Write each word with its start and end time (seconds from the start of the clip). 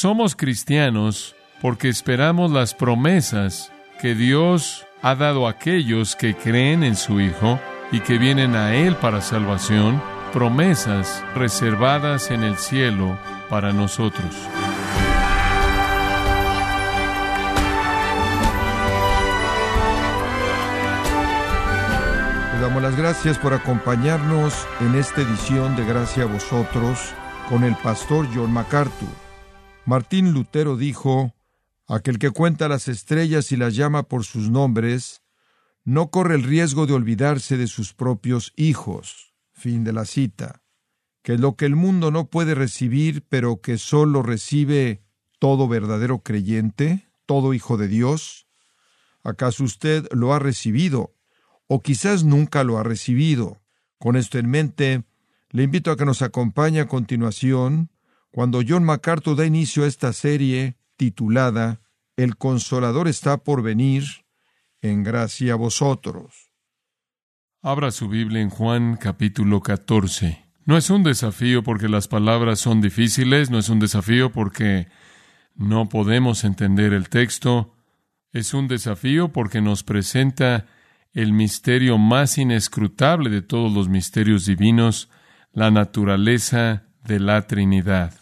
Somos 0.00 0.34
cristianos 0.34 1.36
porque 1.60 1.90
esperamos 1.90 2.50
las 2.50 2.72
promesas 2.72 3.70
que 4.00 4.14
Dios 4.14 4.86
ha 5.02 5.14
dado 5.14 5.46
a 5.46 5.50
aquellos 5.50 6.16
que 6.16 6.34
creen 6.34 6.84
en 6.84 6.96
su 6.96 7.20
Hijo 7.20 7.60
y 7.92 8.00
que 8.00 8.16
vienen 8.16 8.56
a 8.56 8.74
Él 8.74 8.96
para 8.96 9.20
salvación, 9.20 10.02
promesas 10.32 11.22
reservadas 11.34 12.30
en 12.30 12.44
el 12.44 12.56
cielo 12.56 13.18
para 13.50 13.74
nosotros. 13.74 14.34
Le 22.54 22.60
damos 22.62 22.82
las 22.82 22.96
gracias 22.96 23.36
por 23.36 23.52
acompañarnos 23.52 24.66
en 24.80 24.94
esta 24.94 25.20
edición 25.20 25.76
de 25.76 25.84
Gracia 25.84 26.22
a 26.22 26.26
vosotros 26.26 27.12
con 27.50 27.64
el 27.64 27.76
pastor 27.76 28.26
John 28.34 28.50
MacArthur. 28.50 29.29
Martín 29.86 30.32
Lutero 30.32 30.76
dijo, 30.76 31.34
Aquel 31.86 32.20
que 32.20 32.30
cuenta 32.30 32.68
las 32.68 32.86
estrellas 32.86 33.50
y 33.50 33.56
las 33.56 33.74
llama 33.74 34.04
por 34.04 34.24
sus 34.24 34.48
nombres, 34.48 35.22
no 35.84 36.10
corre 36.10 36.36
el 36.36 36.44
riesgo 36.44 36.86
de 36.86 36.92
olvidarse 36.92 37.56
de 37.56 37.66
sus 37.66 37.94
propios 37.94 38.52
hijos. 38.54 39.34
Fin 39.52 39.82
de 39.82 39.92
la 39.92 40.04
cita. 40.04 40.62
Que 41.22 41.36
lo 41.36 41.56
que 41.56 41.66
el 41.66 41.74
mundo 41.74 42.12
no 42.12 42.30
puede 42.30 42.54
recibir, 42.54 43.26
pero 43.28 43.60
que 43.60 43.76
solo 43.76 44.22
recibe 44.22 45.02
todo 45.40 45.66
verdadero 45.66 46.20
creyente, 46.20 47.08
todo 47.26 47.54
hijo 47.54 47.76
de 47.76 47.88
Dios, 47.88 48.46
¿acaso 49.24 49.64
usted 49.64 50.06
lo 50.12 50.32
ha 50.32 50.38
recibido? 50.38 51.16
O 51.66 51.82
quizás 51.82 52.22
nunca 52.22 52.62
lo 52.62 52.78
ha 52.78 52.84
recibido. 52.84 53.60
Con 53.98 54.14
esto 54.14 54.38
en 54.38 54.48
mente, 54.48 55.04
le 55.50 55.64
invito 55.64 55.90
a 55.90 55.96
que 55.96 56.04
nos 56.04 56.22
acompañe 56.22 56.80
a 56.80 56.86
continuación 56.88 57.90
cuando 58.30 58.62
John 58.66 58.84
MacArthur 58.84 59.36
da 59.36 59.46
inicio 59.46 59.84
a 59.84 59.86
esta 59.86 60.12
serie 60.12 60.76
titulada 60.96 61.80
El 62.16 62.36
Consolador 62.36 63.08
está 63.08 63.38
por 63.38 63.62
venir, 63.62 64.04
en 64.82 65.02
gracia 65.02 65.54
a 65.54 65.56
vosotros. 65.56 66.52
Abra 67.62 67.90
su 67.90 68.08
Biblia 68.08 68.40
en 68.40 68.50
Juan 68.50 68.96
capítulo 68.96 69.60
14. 69.60 70.46
No 70.64 70.76
es 70.76 70.88
un 70.90 71.02
desafío 71.02 71.62
porque 71.62 71.88
las 71.88 72.08
palabras 72.08 72.60
son 72.60 72.80
difíciles, 72.80 73.50
no 73.50 73.58
es 73.58 73.68
un 73.68 73.80
desafío 73.80 74.30
porque 74.30 74.88
no 75.54 75.88
podemos 75.88 76.44
entender 76.44 76.92
el 76.92 77.08
texto, 77.08 77.74
es 78.32 78.54
un 78.54 78.68
desafío 78.68 79.32
porque 79.32 79.60
nos 79.60 79.82
presenta 79.82 80.66
el 81.12 81.32
misterio 81.32 81.98
más 81.98 82.38
inescrutable 82.38 83.30
de 83.30 83.42
todos 83.42 83.72
los 83.72 83.88
misterios 83.88 84.46
divinos, 84.46 85.10
la 85.52 85.70
naturaleza 85.70 86.84
de 87.04 87.18
la 87.18 87.46
Trinidad. 87.46 88.19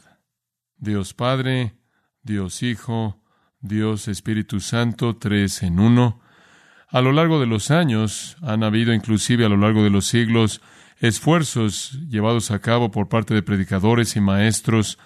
Dios 0.79 1.13
Padre, 1.15 1.75
Dios 2.23 2.63
Hijo, 2.63 3.21
Dios 3.61 4.09
Espíritu 4.09 4.61
Santo, 4.61 5.17
tres 5.17 5.63
en 5.63 5.81
uno. 5.81 6.21
A 6.89 7.01
lo 7.01 7.13
largo 7.13 7.41
de 7.41 7.47
los 7.47 7.71
años 7.71 8.37
han 8.43 8.63
habido, 8.63 8.95
inclusive 8.95 9.45
a 9.45 9.49
lo 9.49 9.57
largo 9.57 9.83
de 9.83 9.91
los 9.91 10.07
siglos, 10.07 10.63
esfuerzos 11.01 11.99
llevados 12.09 12.51
a 12.51 12.61
cabo 12.61 12.91
por 12.91 13.09
parte 13.09 13.35
de 13.35 13.43
predicadores 13.43 14.17
y 14.17 14.21
maestros 14.21 14.99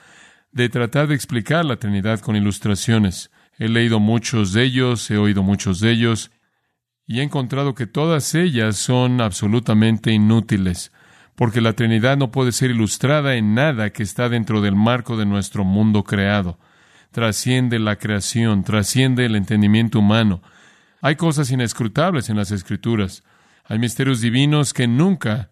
de 0.52 0.68
tratar 0.68 1.08
de 1.08 1.14
explicar 1.14 1.64
la 1.64 1.76
Trinidad 1.76 2.20
con 2.20 2.36
ilustraciones. 2.36 3.30
He 3.58 3.68
leído 3.68 4.00
muchos 4.00 4.52
de 4.52 4.64
ellos, 4.64 5.10
he 5.10 5.16
oído 5.16 5.42
muchos 5.42 5.80
de 5.80 5.90
ellos, 5.90 6.30
y 7.06 7.20
he 7.20 7.22
encontrado 7.22 7.74
que 7.74 7.86
todas 7.86 8.34
ellas 8.34 8.76
son 8.76 9.20
absolutamente 9.20 10.12
inútiles 10.12 10.92
porque 11.34 11.61
la 11.61 11.72
Trinidad 11.72 12.16
no 12.16 12.30
puede 12.30 12.52
ser 12.52 12.70
ilustrada 12.70 13.36
en 13.36 13.55
nada 13.55 13.91
que 13.91 14.02
está 14.02 14.28
dentro 14.28 14.61
del 14.61 14.77
marco 14.77 15.16
de 15.16 15.27
nuestro 15.27 15.64
mundo 15.64 16.05
creado. 16.05 16.58
Trasciende 17.11 17.78
la 17.78 17.97
creación, 17.97 18.64
trasciende 18.64 19.27
el 19.27 19.36
entendimiento 19.36 19.98
humano. 19.98 20.42
Hay 21.00 21.16
cosas 21.16 21.50
inescrutables 21.50 22.28
en 22.30 22.36
las 22.36 22.50
Escrituras. 22.50 23.22
Hay 23.64 23.78
misterios 23.78 24.20
divinos 24.20 24.73
que 24.73 24.86
nunca 24.86 25.51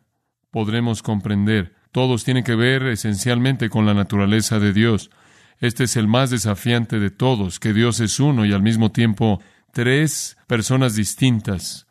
podremos 0.50 1.02
comprender. 1.02 1.74
Todos 1.92 2.24
tienen 2.24 2.44
que 2.44 2.54
ver 2.54 2.84
esencialmente 2.84 3.68
con 3.68 3.84
la 3.86 3.94
naturaleza 3.94 4.58
de 4.58 4.72
Dios. 4.72 5.10
Este 5.58 5.84
es 5.84 5.96
el 5.96 6.08
más 6.08 6.30
desafiante 6.30 6.98
de 6.98 7.10
todos, 7.10 7.58
que 7.58 7.72
Dios 7.72 8.00
es 8.00 8.20
uno 8.20 8.46
y 8.46 8.52
al 8.52 8.62
mismo 8.62 8.92
tiempo 8.92 9.40
tres 9.72 10.38
personas 10.46 10.94
distintas. 10.94 11.86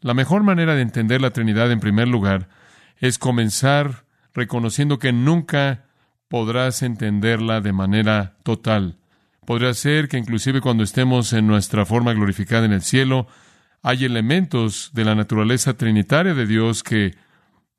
La 0.00 0.14
mejor 0.14 0.42
manera 0.42 0.74
de 0.74 0.82
entender 0.82 1.20
la 1.20 1.30
Trinidad 1.30 1.70
en 1.70 1.80
primer 1.80 2.08
lugar 2.08 2.48
es 3.00 3.18
comenzar 3.18 4.04
reconociendo 4.34 4.98
que 4.98 5.12
nunca 5.12 5.86
podrás 6.28 6.82
entenderla 6.82 7.60
de 7.60 7.72
manera 7.72 8.36
total. 8.42 8.98
Podría 9.46 9.72
ser 9.74 10.08
que 10.08 10.18
inclusive 10.18 10.60
cuando 10.60 10.84
estemos 10.84 11.32
en 11.32 11.46
nuestra 11.46 11.86
forma 11.86 12.12
glorificada 12.12 12.66
en 12.66 12.72
el 12.72 12.82
cielo, 12.82 13.26
hay 13.82 14.04
elementos 14.04 14.90
de 14.92 15.04
la 15.04 15.14
naturaleza 15.14 15.74
trinitaria 15.74 16.34
de 16.34 16.46
Dios 16.46 16.82
que 16.82 17.16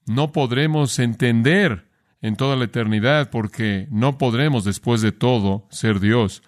no 0.07 0.31
podremos 0.31 0.97
entender 0.97 1.87
en 2.21 2.35
toda 2.35 2.55
la 2.55 2.65
eternidad 2.65 3.29
porque 3.29 3.87
no 3.91 4.17
podremos 4.17 4.63
después 4.63 5.01
de 5.01 5.11
todo 5.11 5.67
ser 5.69 5.99
Dios. 5.99 6.41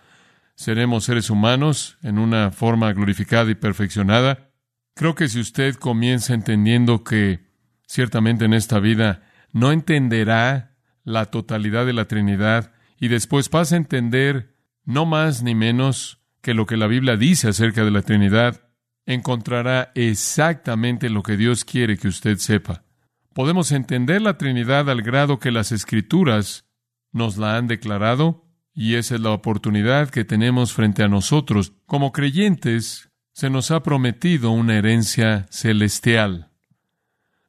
Seremos 0.56 1.06
seres 1.06 1.30
humanos 1.30 1.98
en 2.02 2.18
una 2.18 2.52
forma 2.52 2.92
glorificada 2.94 3.52
y 3.52 3.56
perfeccionada. 3.56 4.52
Creo 4.96 5.16
que 5.16 5.28
si 5.28 5.40
usted 5.40 5.76
comienza 5.76 6.34
entendiendo 6.34 7.04
que 7.04 7.51
ciertamente 7.92 8.46
en 8.46 8.54
esta 8.54 8.80
vida, 8.80 9.22
no 9.52 9.74
entenderá 9.74 10.78
la 11.04 11.26
totalidad 11.26 11.86
de 11.86 11.92
la 11.92 12.06
Trinidad 12.06 12.72
y 12.98 13.10
después 13.10 13.50
pasa 13.50 13.76
a 13.76 13.80
entender 13.80 14.56
no 14.86 15.06
más 15.06 15.44
ni 15.44 15.56
menos 15.56 16.22
que 16.42 16.54
lo 16.54 16.66
que 16.66 16.78
la 16.78 16.88
Biblia 16.88 17.18
dice 17.18 17.50
acerca 17.50 17.84
de 17.84 17.92
la 17.92 18.02
Trinidad, 18.02 18.70
encontrará 19.06 19.92
exactamente 19.94 21.10
lo 21.10 21.22
que 21.22 21.36
Dios 21.36 21.66
quiere 21.66 21.98
que 21.98 22.08
usted 22.08 22.38
sepa. 22.38 22.86
Podemos 23.34 23.74
entender 23.74 24.22
la 24.22 24.38
Trinidad 24.38 24.90
al 24.90 25.02
grado 25.02 25.40
que 25.40 25.52
las 25.52 25.74
Escrituras 25.74 26.64
nos 27.12 27.36
la 27.36 27.58
han 27.58 27.68
declarado, 27.68 28.46
y 28.74 28.96
esa 28.96 29.16
es 29.16 29.22
la 29.22 29.32
oportunidad 29.32 30.10
que 30.10 30.24
tenemos 30.24 30.72
frente 30.72 31.04
a 31.04 31.10
nosotros. 31.10 31.74
Como 31.88 32.14
creyentes, 32.14 33.10
se 33.34 33.50
nos 33.50 33.70
ha 33.70 33.84
prometido 33.84 34.52
una 34.52 34.78
herencia 34.78 35.46
celestial. 35.50 36.51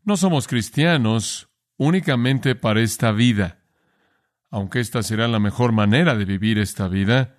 No 0.04 0.16
somos 0.16 0.48
cristianos 0.48 1.48
únicamente 1.76 2.54
para 2.56 2.80
esta 2.80 3.12
vida, 3.12 3.60
aunque 4.50 4.80
esta 4.80 5.02
será 5.02 5.28
la 5.28 5.38
mejor 5.38 5.72
manera 5.72 6.16
de 6.16 6.24
vivir 6.24 6.58
esta 6.58 6.88
vida, 6.88 7.38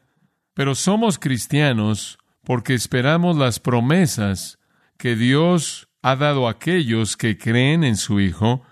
pero 0.54 0.74
somos 0.74 1.20
cristianos 1.20 2.18
porque 2.44 2.74
esperamos 2.74 3.38
las 3.38 3.60
promesas 3.60 4.60
que 4.98 5.16
Dios 5.16 5.90
ha 6.02 6.16
dado 6.16 6.48
a 6.48 6.52
aquellos 6.52 7.18
que 7.18 7.38
creen 7.38 7.84
en 7.84 7.98
su 7.98 8.20
Hijo 8.20 8.64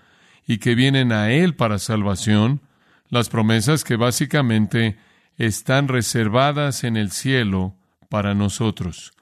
y 0.48 0.60
que 0.60 0.76
vienen 0.76 1.12
a 1.12 1.32
Él 1.32 1.56
para 1.56 1.78
salvación, 1.78 2.62
las 3.10 3.28
promesas 3.30 3.84
que 3.84 3.98
básicamente 3.98 4.98
están 5.38 5.90
reservadas 5.90 6.86
en 6.86 6.96
el 6.96 7.12
cielo 7.12 7.76
para 8.10 8.36
nosotros. 8.36 9.14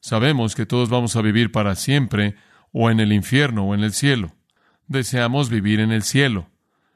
Sabemos 0.00 0.54
que 0.54 0.66
todos 0.66 0.90
vamos 0.90 1.16
a 1.16 1.22
vivir 1.22 1.50
para 1.50 1.74
siempre, 1.74 2.36
o 2.72 2.90
en 2.90 3.00
el 3.00 3.12
infierno 3.12 3.64
o 3.64 3.74
en 3.74 3.82
el 3.82 3.92
cielo. 3.92 4.34
Deseamos 4.86 5.50
vivir 5.50 5.80
en 5.80 5.92
el 5.92 6.02
cielo. 6.02 6.48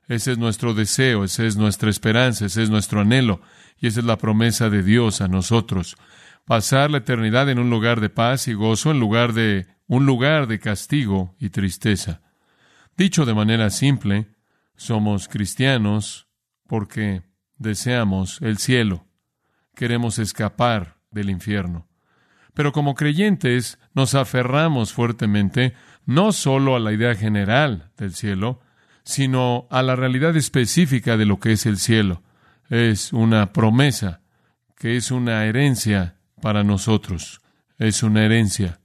Ese 0.08 0.32
es 0.32 0.38
nuestro 0.38 0.74
deseo, 0.74 1.24
esa 1.24 1.44
es 1.44 1.56
nuestra 1.56 1.90
esperanza, 1.90 2.46
ese 2.46 2.62
es 2.62 2.70
nuestro 2.70 3.00
anhelo 3.00 3.40
y 3.78 3.86
esa 3.86 4.00
es 4.00 4.06
la 4.06 4.18
promesa 4.18 4.68
de 4.68 4.82
Dios 4.82 5.20
a 5.20 5.28
nosotros. 5.28 5.96
Pasar 6.44 6.90
la 6.90 6.98
eternidad 6.98 7.48
en 7.48 7.58
un 7.58 7.70
lugar 7.70 8.00
de 8.00 8.10
paz 8.10 8.48
y 8.48 8.54
gozo 8.54 8.90
en 8.90 9.00
lugar 9.00 9.32
de 9.32 9.66
un 9.86 10.06
lugar 10.06 10.48
de 10.48 10.58
castigo 10.58 11.36
y 11.38 11.50
tristeza. 11.50 12.20
Dicho 12.96 13.24
de 13.24 13.34
manera 13.34 13.70
simple, 13.70 14.28
somos 14.76 15.28
cristianos 15.28 16.28
porque 16.66 17.22
deseamos 17.58 18.40
el 18.42 18.58
cielo. 18.58 19.06
Queremos 19.74 20.18
escapar 20.18 20.98
del 21.10 21.30
infierno. 21.30 21.88
Pero 22.54 22.72
como 22.72 22.94
creyentes 22.94 23.78
nos 23.94 24.14
aferramos 24.14 24.92
fuertemente 24.92 25.74
no 26.04 26.32
solo 26.32 26.76
a 26.76 26.80
la 26.80 26.92
idea 26.92 27.14
general 27.14 27.90
del 27.96 28.14
cielo, 28.14 28.60
sino 29.04 29.66
a 29.70 29.82
la 29.82 29.96
realidad 29.96 30.36
específica 30.36 31.16
de 31.16 31.26
lo 31.26 31.38
que 31.38 31.52
es 31.52 31.66
el 31.66 31.78
cielo. 31.78 32.22
Es 32.68 33.12
una 33.12 33.52
promesa, 33.52 34.20
que 34.76 34.96
es 34.96 35.10
una 35.10 35.44
herencia 35.44 36.16
para 36.40 36.64
nosotros. 36.64 37.40
Es 37.78 38.02
una 38.02 38.24
herencia. 38.24 38.80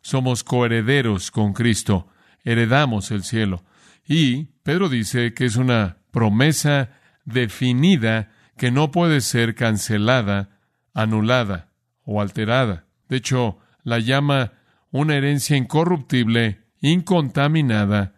Somos 0.00 0.44
coherederos 0.44 1.30
con 1.30 1.52
Cristo, 1.52 2.08
heredamos 2.44 3.10
el 3.10 3.24
cielo. 3.24 3.64
Y 4.06 4.44
Pedro 4.62 4.88
dice 4.88 5.34
que 5.34 5.44
es 5.44 5.56
una 5.56 5.98
promesa 6.12 6.90
definida 7.24 8.30
que 8.56 8.70
no 8.70 8.90
puede 8.90 9.20
ser 9.20 9.54
cancelada, 9.54 10.60
anulada 10.94 11.70
o 12.04 12.20
alterada. 12.20 12.85
De 13.08 13.16
hecho, 13.18 13.58
la 13.82 13.98
llama 13.98 14.52
una 14.90 15.16
herencia 15.16 15.56
incorruptible, 15.56 16.64
incontaminada 16.80 18.14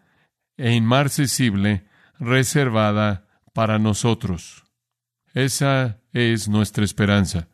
e 0.56 0.72
inmarcesible, 0.72 1.86
reservada 2.18 3.26
para 3.52 3.78
nosotros. 3.78 4.64
Esa 5.34 6.00
es 6.12 6.48
nuestra 6.48 6.84
esperanza. 6.84 7.48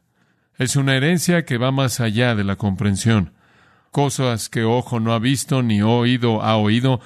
Es 0.57 0.77
una 0.77 0.95
herencia 0.95 1.45
que 1.45 1.59
va 1.59 1.73
más 1.73 2.01
allá 2.01 2.35
de 2.35 2.45
la 2.45 2.57
comprensión. 2.57 3.35
Cosas 3.91 4.49
que 4.49 4.65
ojo 4.65 5.01
no 5.01 5.13
ha 5.13 5.19
visto 5.19 5.63
ni 5.63 5.83
oído 5.83 6.43
ha 6.43 6.57
oído. 6.57 7.01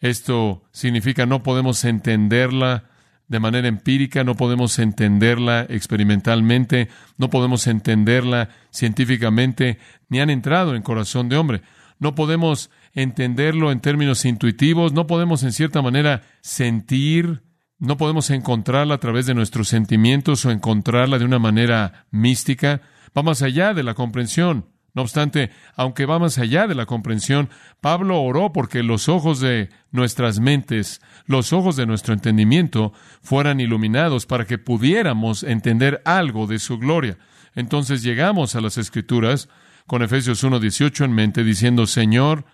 Esto 0.00 0.64
significa 0.72 1.26
no 1.26 1.42
podemos 1.42 1.84
entenderla 1.84 2.89
de 3.30 3.38
manera 3.38 3.68
empírica, 3.68 4.24
no 4.24 4.34
podemos 4.34 4.76
entenderla 4.80 5.64
experimentalmente, 5.68 6.88
no 7.16 7.30
podemos 7.30 7.68
entenderla 7.68 8.48
científicamente, 8.72 9.78
ni 10.08 10.18
han 10.18 10.30
entrado 10.30 10.74
en 10.74 10.82
corazón 10.82 11.28
de 11.28 11.36
hombre. 11.36 11.62
No 12.00 12.16
podemos 12.16 12.70
entenderlo 12.92 13.70
en 13.70 13.78
términos 13.78 14.24
intuitivos, 14.24 14.92
no 14.92 15.06
podemos 15.06 15.44
en 15.44 15.52
cierta 15.52 15.80
manera 15.80 16.22
sentir, 16.40 17.44
no 17.78 17.96
podemos 17.96 18.30
encontrarla 18.30 18.94
a 18.94 19.00
través 19.00 19.26
de 19.26 19.34
nuestros 19.34 19.68
sentimientos 19.68 20.44
o 20.44 20.50
encontrarla 20.50 21.20
de 21.20 21.24
una 21.24 21.38
manera 21.38 22.06
mística. 22.10 22.80
Va 23.16 23.22
más 23.22 23.42
allá 23.42 23.74
de 23.74 23.84
la 23.84 23.94
comprensión. 23.94 24.66
No 24.94 25.02
obstante, 25.02 25.50
aunque 25.76 26.06
va 26.06 26.18
más 26.18 26.38
allá 26.38 26.66
de 26.66 26.74
la 26.74 26.86
comprensión, 26.86 27.48
Pablo 27.80 28.20
oró 28.20 28.52
porque 28.52 28.82
los 28.82 29.08
ojos 29.08 29.40
de 29.40 29.70
nuestras 29.92 30.40
mentes, 30.40 31.00
los 31.26 31.52
ojos 31.52 31.76
de 31.76 31.86
nuestro 31.86 32.12
entendimiento, 32.12 32.92
fueran 33.22 33.60
iluminados 33.60 34.26
para 34.26 34.46
que 34.46 34.58
pudiéramos 34.58 35.44
entender 35.44 36.02
algo 36.04 36.46
de 36.46 36.58
su 36.58 36.78
gloria. 36.78 37.18
Entonces 37.54 38.02
llegamos 38.02 38.56
a 38.56 38.60
las 38.60 38.78
Escrituras 38.78 39.48
con 39.86 40.02
Efesios 40.02 40.44
1.18 40.44 41.04
en 41.04 41.12
mente, 41.12 41.44
diciendo, 41.44 41.86
Señor, 41.86 42.44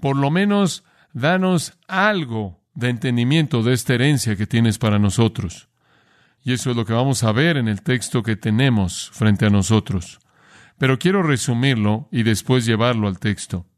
por 0.00 0.16
lo 0.16 0.30
menos 0.30 0.84
danos 1.12 1.74
algo 1.88 2.60
de 2.74 2.88
entendimiento 2.88 3.62
de 3.62 3.74
esta 3.74 3.94
herencia 3.94 4.36
que 4.36 4.46
tienes 4.46 4.78
para 4.78 4.98
nosotros. 4.98 5.68
Y 6.44 6.52
eso 6.52 6.70
es 6.70 6.76
lo 6.76 6.84
que 6.84 6.92
vamos 6.92 7.22
a 7.22 7.32
ver 7.32 7.56
en 7.56 7.68
el 7.68 7.82
texto 7.82 8.22
que 8.22 8.36
tenemos 8.36 9.10
frente 9.12 9.46
a 9.46 9.50
nosotros. 9.50 10.18
Pero 10.82 10.98
quiero 10.98 11.22
resumirlo 11.22 12.08
y 12.10 12.24
después 12.24 12.66
llevarlo 12.66 13.06
al 13.06 13.20
texto. 13.20 13.68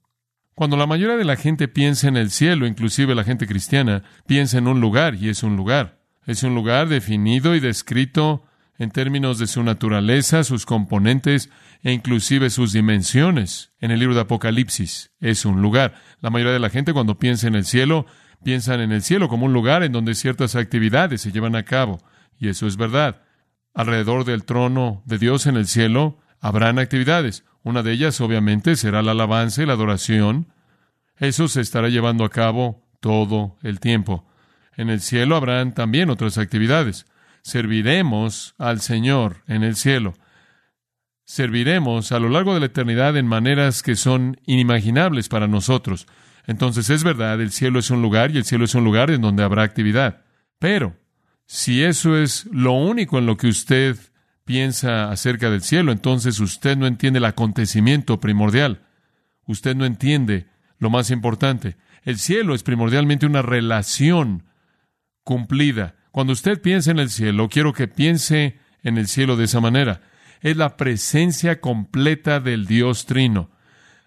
Cuando 0.55 0.79
la 0.79 0.87
mayoría 0.87 1.19
de 1.19 1.27
la 1.27 1.37
gente 1.37 1.69
piensa 1.69 2.09
en 2.09 2.17
el 2.17 2.31
cielo, 2.31 2.67
inclusive 2.67 3.15
la 3.15 3.25
gente 3.25 3.47
cristiana, 3.47 4.05
piensa 4.27 4.57
en 4.57 4.69
un 4.69 4.81
lugar 4.81 5.15
y 5.15 5.29
es 5.29 5.43
un 5.43 5.55
lugar. 5.55 6.01
Es 6.25 6.43
un 6.45 6.55
lugar 6.55 6.89
definido 6.89 7.55
y 7.55 7.61
descrito 7.61 8.47
en 8.79 8.91
términos 8.91 9.39
de 9.39 9.49
su 9.49 9.63
naturaleza, 9.63 10.45
sus 10.45 10.65
componentes 10.65 11.51
e 11.83 11.93
inclusive 11.93 12.49
sus 12.49 12.73
dimensiones. 12.73 13.75
En 13.81 13.91
el 13.91 13.99
libro 13.99 14.15
de 14.15 14.23
Apocalipsis 14.23 15.11
es 15.21 15.45
un 15.45 15.61
lugar. 15.61 15.97
La 16.23 16.31
mayoría 16.31 16.55
de 16.55 16.59
la 16.59 16.71
gente 16.71 16.95
cuando 16.95 17.19
piensa 17.19 17.47
en 17.49 17.55
el 17.55 17.67
cielo, 17.67 18.07
piensan 18.43 18.81
en 18.81 18.93
el 18.93 19.03
cielo 19.03 19.29
como 19.29 19.45
un 19.45 19.53
lugar 19.53 19.83
en 19.83 19.93
donde 19.93 20.15
ciertas 20.15 20.57
actividades 20.57 21.21
se 21.21 21.33
llevan 21.33 21.55
a 21.55 21.65
cabo. 21.65 22.01
Y 22.39 22.49
eso 22.49 22.67
es 22.67 22.79
verdad. 22.79 23.21
Alrededor 23.75 24.25
del 24.25 24.45
trono 24.45 25.03
de 25.05 25.19
Dios 25.19 25.47
en 25.47 25.59
el 25.59 25.67
cielo 25.67 26.24
Habrán 26.41 26.79
actividades. 26.79 27.45
Una 27.63 27.83
de 27.83 27.93
ellas, 27.93 28.21
obviamente, 28.21 28.77
será 28.77 29.03
la 29.03 29.13
alabanza 29.13 29.63
y 29.63 29.67
la 29.67 29.73
adoración. 29.73 30.53
Eso 31.17 31.49
se 31.49 31.61
estará 31.61 31.89
llevando 31.89 32.25
a 32.25 32.31
cabo 32.31 32.87
todo 33.01 33.57
el 33.63 33.81
tiempo. 33.81 34.27
En 34.77 34.91
el 34.91 35.01
cielo 35.01 35.37
habrán 35.37 35.75
también 35.75 36.11
otras 36.11 36.39
actividades. 36.39 37.07
Serviremos 37.43 38.55
al 38.59 38.81
Señor 38.81 39.43
en 39.47 39.63
el 39.63 39.77
cielo. 39.77 40.15
Serviremos 41.25 42.13
a 42.13 42.19
lo 42.19 42.29
largo 42.29 42.55
de 42.55 42.61
la 42.61 42.67
eternidad 42.67 43.17
en 43.17 43.27
maneras 43.27 43.83
que 43.83 43.97
son 43.97 44.41
inimaginables 44.47 45.29
para 45.29 45.49
nosotros. 45.49 46.07
Entonces 46.47 46.91
es 46.91 47.05
verdad, 47.05 47.41
el 47.41 47.51
cielo 47.51 47.79
es 47.79 47.91
un 47.91 48.03
lugar 48.03 48.31
y 48.31 48.37
el 48.37 48.45
cielo 48.45 48.65
es 48.65 48.75
un 48.75 48.85
lugar 48.85 49.11
en 49.11 49.23
donde 49.23 49.43
habrá 49.43 49.63
actividad. 49.63 50.23
Pero, 50.59 50.97
si 51.47 51.83
eso 51.83 52.17
es 52.17 52.47
lo 52.51 52.73
único 52.73 53.19
en 53.19 53.27
lo 53.27 53.37
que 53.37 53.49
usted 53.49 53.97
piensa 54.45 55.11
acerca 55.11 55.51
del 55.51 55.63
cielo, 55.63 55.93
entonces 55.93 56.39
usted 56.41 56.77
no 56.77 56.87
entiende 56.87 57.19
el 57.19 57.25
acontecimiento 57.25 58.21
primordial. 58.21 58.83
Usted 59.47 59.75
no 59.75 59.85
entiende 59.85 60.47
lo 60.79 60.91
más 60.91 61.11
importante. 61.11 61.77
El 62.03 62.19
cielo 62.19 62.55
es 62.55 62.63
primordialmente 62.63 63.27
una 63.27 63.43
relación 63.43 64.45
cumplida. 65.23 65.97
Cuando 66.13 66.33
usted 66.33 66.61
piensa 66.61 66.91
en 66.91 66.99
el 66.99 67.11
cielo, 67.11 67.49
quiero 67.49 67.73
que 67.73 67.89
piense 67.89 68.59
en 68.83 68.99
el 68.99 69.09
cielo 69.09 69.37
de 69.37 69.45
esa 69.45 69.61
manera. 69.61 70.03
Es 70.43 70.57
la 70.57 70.77
presencia 70.77 71.61
completa 71.61 72.39
del 72.39 72.67
Dios 72.67 73.07
Trino, 73.07 73.51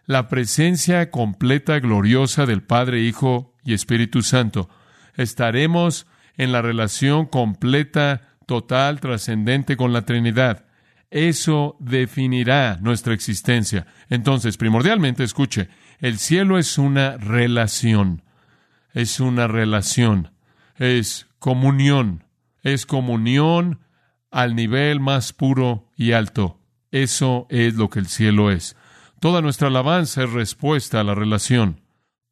la 0.05 0.29
presencia 0.29 1.09
completa, 1.09 1.79
gloriosa 1.79 2.45
del 2.45 2.61
Padre, 2.61 3.01
Hijo 3.01 3.55
y 3.65 3.73
Espíritu 3.73 4.21
Santo. 4.21 4.69
Estaremos 5.15 6.05
en 6.37 6.51
la 6.51 6.61
relación 6.61 7.25
completa 7.25 8.26
total, 8.47 8.99
trascendente 8.99 9.77
con 9.77 9.93
la 9.93 10.01
Trinidad. 10.01 10.65
Eso 11.11 11.77
definirá 11.79 12.79
nuestra 12.81 13.13
existencia. 13.13 13.85
Entonces, 14.09 14.57
primordialmente, 14.57 15.23
escuche, 15.23 15.69
el 15.99 16.17
cielo 16.17 16.57
es 16.57 16.79
una 16.79 17.17
relación. 17.17 18.23
Es 18.93 19.19
una 19.19 19.47
relación. 19.47 20.31
Es 20.77 21.27
comunión. 21.37 22.23
Es 22.63 22.87
comunión 22.87 23.81
al 24.31 24.55
nivel 24.55 24.99
más 24.99 25.33
puro 25.33 25.91
y 25.95 26.13
alto. 26.13 26.59
Eso 26.91 27.47
es 27.49 27.75
lo 27.75 27.89
que 27.89 27.99
el 27.99 28.07
cielo 28.07 28.49
es. 28.49 28.75
Toda 29.19 29.41
nuestra 29.41 29.67
alabanza 29.67 30.23
es 30.23 30.31
respuesta 30.31 30.99
a 30.99 31.03
la 31.03 31.15
relación. 31.15 31.81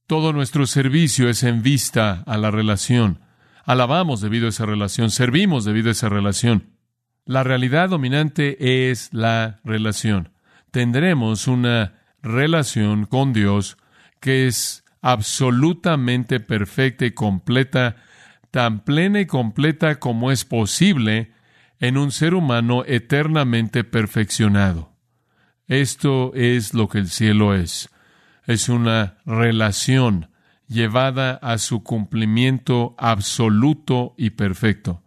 Todo 0.07 0.33
nuestro 0.33 0.65
servicio 0.65 1.29
es 1.29 1.43
en 1.43 1.61
vista 1.61 2.23
a 2.25 2.37
la 2.37 2.51
relación. 2.51 3.19
Alabamos 3.65 4.21
debido 4.21 4.45
a 4.45 4.49
esa 4.49 4.67
relación, 4.67 5.09
servimos 5.09 5.65
debido 5.65 5.89
a 5.89 5.93
esa 5.93 6.07
relación. 6.07 6.69
La 7.25 7.43
realidad 7.43 7.89
dominante 7.89 8.91
es 8.91 9.09
la 9.11 9.59
relación. 9.63 10.29
Tendremos 10.69 11.47
una 11.47 11.93
relación 12.21 13.05
con 13.05 13.33
Dios 13.33 13.77
que 14.19 14.45
es 14.45 14.83
absolutamente 15.01 16.39
perfecta 16.39 17.05
y 17.05 17.11
completa, 17.11 17.95
tan 18.51 18.83
plena 18.83 19.21
y 19.21 19.25
completa 19.25 19.95
como 19.95 20.31
es 20.31 20.45
posible 20.45 21.31
en 21.79 21.97
un 21.97 22.11
ser 22.11 22.35
humano 22.35 22.83
eternamente 22.85 23.83
perfeccionado. 23.83 24.91
Esto 25.67 26.31
es 26.35 26.75
lo 26.75 26.87
que 26.87 26.99
el 26.99 27.09
cielo 27.09 27.55
es. 27.55 27.89
Es 28.45 28.69
una 28.69 29.17
relación 29.25 30.29
llevada 30.67 31.33
a 31.35 31.57
su 31.57 31.83
cumplimiento 31.83 32.95
absoluto 32.97 34.13
y 34.17 34.31
perfecto. 34.31 35.03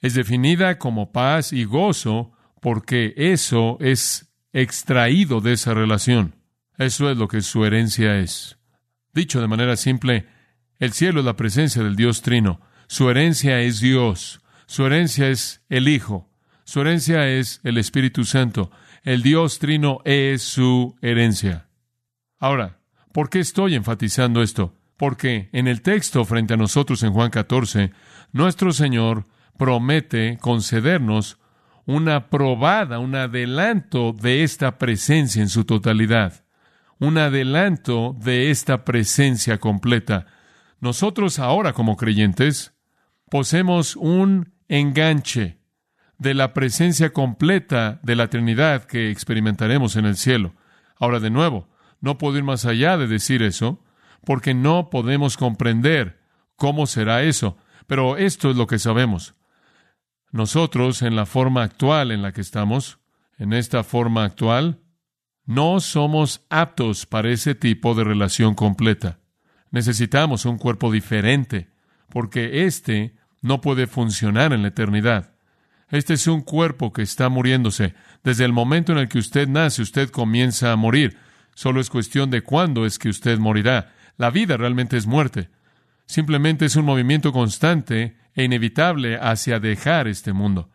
Es 0.00 0.14
definida 0.14 0.78
como 0.78 1.12
paz 1.12 1.52
y 1.52 1.64
gozo 1.64 2.32
porque 2.60 3.14
eso 3.16 3.78
es 3.80 4.32
extraído 4.52 5.40
de 5.40 5.52
esa 5.52 5.74
relación. 5.74 6.34
Eso 6.78 7.10
es 7.10 7.16
lo 7.16 7.28
que 7.28 7.40
su 7.40 7.64
herencia 7.64 8.18
es. 8.18 8.58
Dicho 9.12 9.40
de 9.40 9.48
manera 9.48 9.76
simple, 9.76 10.26
el 10.78 10.92
cielo 10.92 11.20
es 11.20 11.26
la 11.26 11.36
presencia 11.36 11.82
del 11.82 11.96
Dios 11.96 12.22
Trino. 12.22 12.60
Su 12.86 13.08
herencia 13.08 13.60
es 13.60 13.80
Dios. 13.80 14.40
Su 14.66 14.84
herencia 14.84 15.28
es 15.28 15.62
el 15.68 15.88
Hijo. 15.88 16.28
Su 16.64 16.80
herencia 16.80 17.28
es 17.28 17.60
el 17.64 17.78
Espíritu 17.78 18.24
Santo. 18.24 18.70
El 19.04 19.22
Dios 19.22 19.58
Trino 19.58 20.00
es 20.04 20.42
su 20.42 20.96
herencia. 21.00 21.68
Ahora, 22.38 22.80
¿por 23.12 23.30
qué 23.30 23.38
estoy 23.38 23.74
enfatizando 23.74 24.42
esto? 24.42 24.74
Porque 24.96 25.50
en 25.52 25.68
el 25.68 25.82
texto 25.82 26.24
frente 26.24 26.54
a 26.54 26.56
nosotros 26.56 27.02
en 27.02 27.12
Juan 27.12 27.30
14, 27.30 27.92
nuestro 28.32 28.72
Señor 28.72 29.26
promete 29.58 30.38
concedernos 30.40 31.38
una 31.86 32.28
probada, 32.28 32.98
un 32.98 33.14
adelanto 33.14 34.12
de 34.12 34.42
esta 34.42 34.78
presencia 34.78 35.40
en 35.40 35.48
su 35.48 35.64
totalidad, 35.64 36.44
un 36.98 37.18
adelanto 37.18 38.16
de 38.18 38.50
esta 38.50 38.84
presencia 38.84 39.58
completa. 39.58 40.26
Nosotros 40.80 41.38
ahora 41.38 41.72
como 41.72 41.96
creyentes 41.96 42.74
poseemos 43.30 43.96
un 43.96 44.52
enganche 44.68 45.58
de 46.18 46.34
la 46.34 46.54
presencia 46.54 47.12
completa 47.12 48.00
de 48.02 48.16
la 48.16 48.28
Trinidad 48.28 48.84
que 48.84 49.10
experimentaremos 49.10 49.96
en 49.96 50.06
el 50.06 50.16
cielo. 50.16 50.54
Ahora 50.98 51.20
de 51.20 51.30
nuevo, 51.30 51.68
no 52.00 52.18
puedo 52.18 52.38
ir 52.38 52.44
más 52.44 52.64
allá 52.64 52.96
de 52.96 53.06
decir 53.06 53.42
eso, 53.42 53.82
porque 54.26 54.54
no 54.54 54.90
podemos 54.90 55.36
comprender 55.36 56.18
cómo 56.56 56.88
será 56.88 57.22
eso. 57.22 57.56
Pero 57.86 58.16
esto 58.16 58.50
es 58.50 58.56
lo 58.56 58.66
que 58.66 58.80
sabemos. 58.80 59.36
Nosotros, 60.32 61.02
en 61.02 61.14
la 61.14 61.26
forma 61.26 61.62
actual 61.62 62.10
en 62.10 62.22
la 62.22 62.32
que 62.32 62.40
estamos, 62.40 62.98
en 63.38 63.52
esta 63.52 63.84
forma 63.84 64.24
actual, 64.24 64.80
no 65.44 65.78
somos 65.78 66.44
aptos 66.50 67.06
para 67.06 67.30
ese 67.30 67.54
tipo 67.54 67.94
de 67.94 68.02
relación 68.02 68.56
completa. 68.56 69.20
Necesitamos 69.70 70.44
un 70.44 70.58
cuerpo 70.58 70.90
diferente, 70.90 71.70
porque 72.10 72.66
éste 72.66 73.14
no 73.42 73.60
puede 73.60 73.86
funcionar 73.86 74.52
en 74.52 74.62
la 74.62 74.68
eternidad. 74.68 75.36
Este 75.88 76.14
es 76.14 76.26
un 76.26 76.40
cuerpo 76.40 76.92
que 76.92 77.02
está 77.02 77.28
muriéndose. 77.28 77.94
Desde 78.24 78.44
el 78.44 78.52
momento 78.52 78.90
en 78.90 78.98
el 78.98 79.08
que 79.08 79.18
usted 79.18 79.46
nace, 79.46 79.82
usted 79.82 80.10
comienza 80.10 80.72
a 80.72 80.76
morir. 80.76 81.16
Solo 81.54 81.80
es 81.80 81.90
cuestión 81.90 82.28
de 82.28 82.42
cuándo 82.42 82.86
es 82.86 82.98
que 82.98 83.08
usted 83.08 83.38
morirá. 83.38 83.92
La 84.16 84.30
vida 84.30 84.56
realmente 84.56 84.96
es 84.96 85.06
muerte. 85.06 85.50
Simplemente 86.06 86.64
es 86.66 86.76
un 86.76 86.84
movimiento 86.84 87.32
constante 87.32 88.16
e 88.34 88.44
inevitable 88.44 89.18
hacia 89.20 89.60
dejar 89.60 90.08
este 90.08 90.32
mundo. 90.32 90.70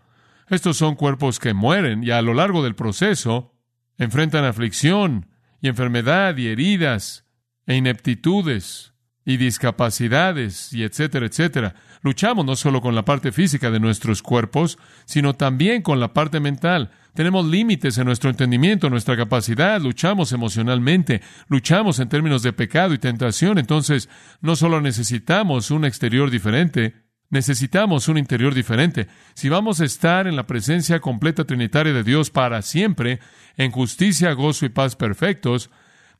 Estos 0.50 0.78
son 0.78 0.96
cuerpos 0.96 1.40
que 1.40 1.54
mueren 1.54 2.04
y 2.04 2.12
a 2.12 2.22
lo 2.22 2.34
largo 2.34 2.64
del 2.64 2.76
proceso 2.76 3.56
enfrentan 3.98 4.44
aflicción 4.44 5.30
y 5.62 5.70
enfermedad 5.70 6.36
y 6.38 6.48
heridas 6.48 7.26
e 7.66 7.76
ineptitudes 7.76 8.91
y 9.26 9.38
discapacidades 9.38 10.74
y 10.74 10.84
etcétera, 10.84 11.26
etcétera. 11.26 11.76
Luchamos 12.02 12.46
no 12.46 12.56
solo 12.56 12.82
con 12.82 12.96
la 12.96 13.06
parte 13.06 13.32
física 13.32 13.70
de 13.70 13.80
nuestros 13.80 14.22
cuerpos, 14.22 14.80
sino 15.06 15.36
también 15.36 15.82
con 15.82 16.00
la 16.00 16.14
parte 16.14 16.40
mental. 16.40 16.92
Tenemos 17.14 17.46
límites 17.46 17.98
en 17.98 18.06
nuestro 18.06 18.30
entendimiento, 18.30 18.90
nuestra 18.90 19.18
capacidad, 19.18 19.80
luchamos 19.82 20.32
emocionalmente, 20.32 21.22
luchamos 21.50 22.00
en 22.00 22.10
términos 22.10 22.42
de 22.42 22.54
pecado 22.54 22.94
y 22.94 22.98
tentación. 22.98 23.60
Entonces, 23.60 24.10
no 24.40 24.56
solo 24.56 24.82
necesitamos 24.82 25.72
un 25.72 25.86
exterior 25.86 26.32
diferente, 26.32 26.96
necesitamos 27.30 28.08
un 28.08 28.18
interior 28.18 28.54
diferente. 28.54 29.08
Si 29.36 29.50
vamos 29.50 29.82
a 29.82 29.86
estar 29.86 30.26
en 30.26 30.36
la 30.36 30.48
presencia 30.48 31.00
completa 31.00 31.44
trinitaria 31.44 31.94
de 31.94 32.04
Dios 32.04 32.30
para 32.32 32.62
siempre, 32.62 33.20
en 33.58 33.72
justicia, 33.72 34.32
gozo 34.32 34.66
y 34.66 34.70
paz 34.70 34.96
perfectos, 34.96 35.70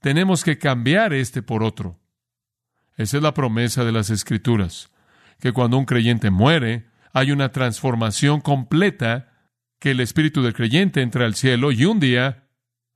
tenemos 0.02 0.44
que 0.44 0.58
cambiar 0.58 1.14
este 1.14 1.42
por 1.42 1.64
otro. 1.64 2.02
Esa 3.02 3.18
es 3.18 3.24
la 3.24 3.34
promesa 3.34 3.84
de 3.84 3.92
las 3.92 4.12
Escrituras, 4.12 4.92
que 5.40 5.54
cuando 5.54 5.76
un 5.78 5.86
creyente 5.86 6.30
muere, 6.30 6.86
hay 7.14 7.32
una 7.32 7.52
transformación 7.52 8.42
completa, 8.42 9.34
que 9.80 9.92
el 9.92 10.02
espíritu 10.02 10.44
del 10.44 10.54
creyente 10.54 11.02
entra 11.02 11.26
al 11.26 11.34
cielo 11.34 11.72
y 11.72 11.86
un 11.86 12.00
día 12.00 12.48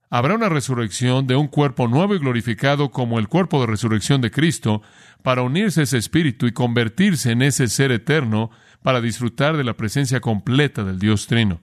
habrá 0.08 0.36
una 0.36 0.48
resurrección 0.48 1.26
de 1.26 1.34
un 1.34 1.48
cuerpo 1.48 1.88
nuevo 1.88 2.14
y 2.14 2.20
glorificado 2.20 2.92
como 2.92 3.18
el 3.18 3.26
cuerpo 3.26 3.60
de 3.60 3.66
resurrección 3.66 4.20
de 4.20 4.30
Cristo, 4.30 4.80
para 5.24 5.42
unirse 5.42 5.80
a 5.80 5.82
ese 5.82 5.98
espíritu 5.98 6.46
y 6.46 6.52
convertirse 6.52 7.32
en 7.32 7.42
ese 7.42 7.66
ser 7.66 7.90
eterno 7.90 8.50
para 8.84 9.00
disfrutar 9.00 9.56
de 9.56 9.64
la 9.64 9.76
presencia 9.76 10.20
completa 10.20 10.84
del 10.84 11.00
Dios 11.00 11.26
Trino. 11.26 11.62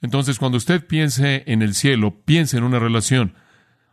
Entonces, 0.00 0.38
cuando 0.38 0.58
usted 0.58 0.86
piense 0.86 1.42
en 1.48 1.60
el 1.60 1.74
cielo, 1.74 2.22
piense 2.24 2.56
en 2.56 2.62
una 2.62 2.78
relación, 2.78 3.34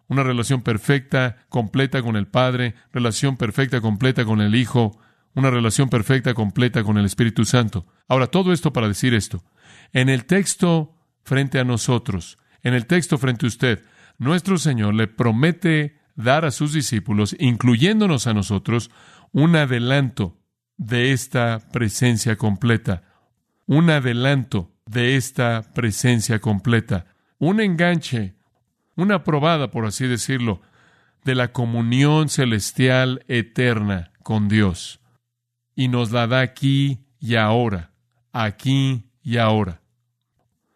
una 0.08 0.24
relación 0.24 0.62
perfecta, 0.62 1.38
completa 1.50 2.02
con 2.02 2.16
el 2.16 2.28
Padre, 2.28 2.76
relación 2.94 3.38
perfecta, 3.38 3.82
completa 3.82 4.26
con 4.26 4.42
el 4.42 4.56
Hijo, 4.56 5.00
una 5.34 5.52
relación 5.52 5.90
perfecta, 5.90 6.34
completa 6.34 6.84
con 6.84 6.98
el 6.98 7.06
Espíritu 7.06 7.46
Santo. 7.46 7.86
Ahora, 8.08 8.28
todo 8.28 8.54
esto 8.54 8.74
para 8.74 8.88
decir 8.88 9.14
esto. 9.14 9.44
En 9.94 10.10
el 10.10 10.26
texto 10.26 10.96
frente 11.24 11.60
a 11.60 11.64
nosotros, 11.64 12.38
en 12.64 12.74
el 12.74 12.86
texto 12.88 13.18
frente 13.18 13.46
a 13.46 13.50
usted, 13.50 13.84
nuestro 14.18 14.58
Señor 14.58 14.96
le 14.96 15.08
promete 15.08 16.00
dar 16.16 16.46
a 16.46 16.52
sus 16.52 16.74
discípulos, 16.74 17.36
incluyéndonos 17.40 18.28
a 18.28 18.34
nosotros, 18.34 18.90
un 19.32 19.56
adelanto 19.56 20.40
de 20.78 21.12
esta 21.12 21.70
presencia 21.72 22.36
completa, 22.38 23.04
un 23.66 23.90
adelanto 23.90 24.74
de 24.86 25.18
esta 25.18 25.72
presencia 25.74 26.40
completa, 26.40 27.06
un 27.38 27.60
enganche, 27.60 28.37
una 28.98 29.24
probada, 29.24 29.72
por 29.72 29.86
así 29.86 30.08
decirlo, 30.08 30.62
de 31.24 31.36
la 31.36 31.54
comunión 31.54 32.30
celestial 32.30 33.24
eterna 33.28 34.12
con 34.24 34.50
Dios. 34.50 35.00
Y 35.76 35.88
nos 35.88 36.12
la 36.12 36.28
da 36.28 36.42
aquí 36.42 37.06
y 37.20 37.36
ahora, 37.36 37.92
aquí 38.34 39.12
y 39.22 39.38
ahora. 39.38 39.82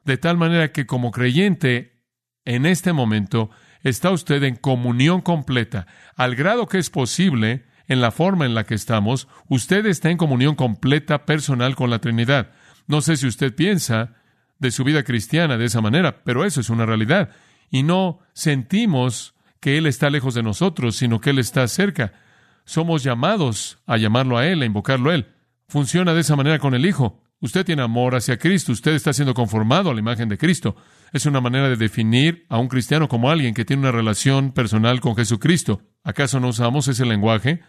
De 0.06 0.18
tal 0.18 0.38
manera 0.38 0.72
que 0.72 0.86
como 0.86 1.12
creyente, 1.12 2.02
en 2.46 2.66
este 2.66 2.94
momento, 2.94 3.50
está 3.84 4.12
usted 4.12 4.44
en 4.44 4.56
comunión 4.56 5.22
completa, 5.22 5.88
al 6.16 6.36
grado 6.36 6.68
que 6.68 6.78
es 6.78 6.90
posible, 6.90 7.66
en 7.88 8.02
la 8.02 8.12
forma 8.12 8.46
en 8.46 8.54
la 8.54 8.66
que 8.66 8.76
estamos, 8.76 9.28
usted 9.50 9.86
está 9.86 10.10
en 10.10 10.18
comunión 10.18 10.56
completa 10.56 11.26
personal 11.26 11.76
con 11.76 11.90
la 11.90 12.00
Trinidad. 12.00 12.52
No 12.88 13.02
sé 13.02 13.18
si 13.18 13.28
usted 13.28 13.54
piensa 13.54 14.16
de 14.60 14.72
su 14.72 14.84
vida 14.84 15.04
cristiana 15.04 15.58
de 15.58 15.66
esa 15.66 15.82
manera, 15.82 16.24
pero 16.24 16.46
eso 16.46 16.62
es 16.62 16.70
una 16.70 16.86
realidad. 16.86 17.32
Y 17.72 17.84
no 17.84 18.20
sentimos 18.34 19.34
que 19.60 19.78
Él 19.78 19.88
está 19.88 20.10
lejos 20.10 20.36
de 20.36 20.44
nosotros, 20.44 20.98
sino 20.98 21.22
que 21.22 21.32
Él 21.32 21.40
está 21.40 21.68
cerca. 21.68 22.14
Somos 22.66 23.02
llamados 23.02 23.80
a 23.88 23.98
llamarlo 23.98 24.38
a 24.38 24.46
Él, 24.46 24.62
a 24.62 24.66
invocarlo 24.66 25.10
a 25.10 25.16
Él. 25.16 25.28
Funciona 25.68 26.14
de 26.14 26.22
esa 26.22 26.36
manera 26.36 26.60
con 26.60 26.76
el 26.76 26.86
Hijo. 26.86 27.24
Usted 27.40 27.66
tiene 27.66 27.82
amor 27.82 28.14
hacia 28.14 28.38
Cristo, 28.38 28.72
usted 28.72 28.92
está 28.92 29.14
siendo 29.14 29.34
conformado 29.34 29.90
a 29.90 29.94
la 29.94 30.00
imagen 30.00 30.30
de 30.30 30.38
Cristo. 30.38 30.76
Es 31.12 31.26
una 31.26 31.42
manera 31.42 31.70
de 31.70 31.76
definir 31.76 32.46
a 32.50 32.60
un 32.60 32.68
cristiano 32.68 33.08
como 33.08 33.32
alguien 33.32 33.56
que 33.56 33.66
tiene 33.66 33.82
una 33.82 33.92
relación 33.92 34.52
personal 34.52 35.00
con 35.00 35.16
Jesucristo. 35.16 35.82
¿Acaso 36.04 36.40
no 36.40 36.50
usamos 36.50 36.88
ese 36.88 37.06
lenguaje? 37.06 37.62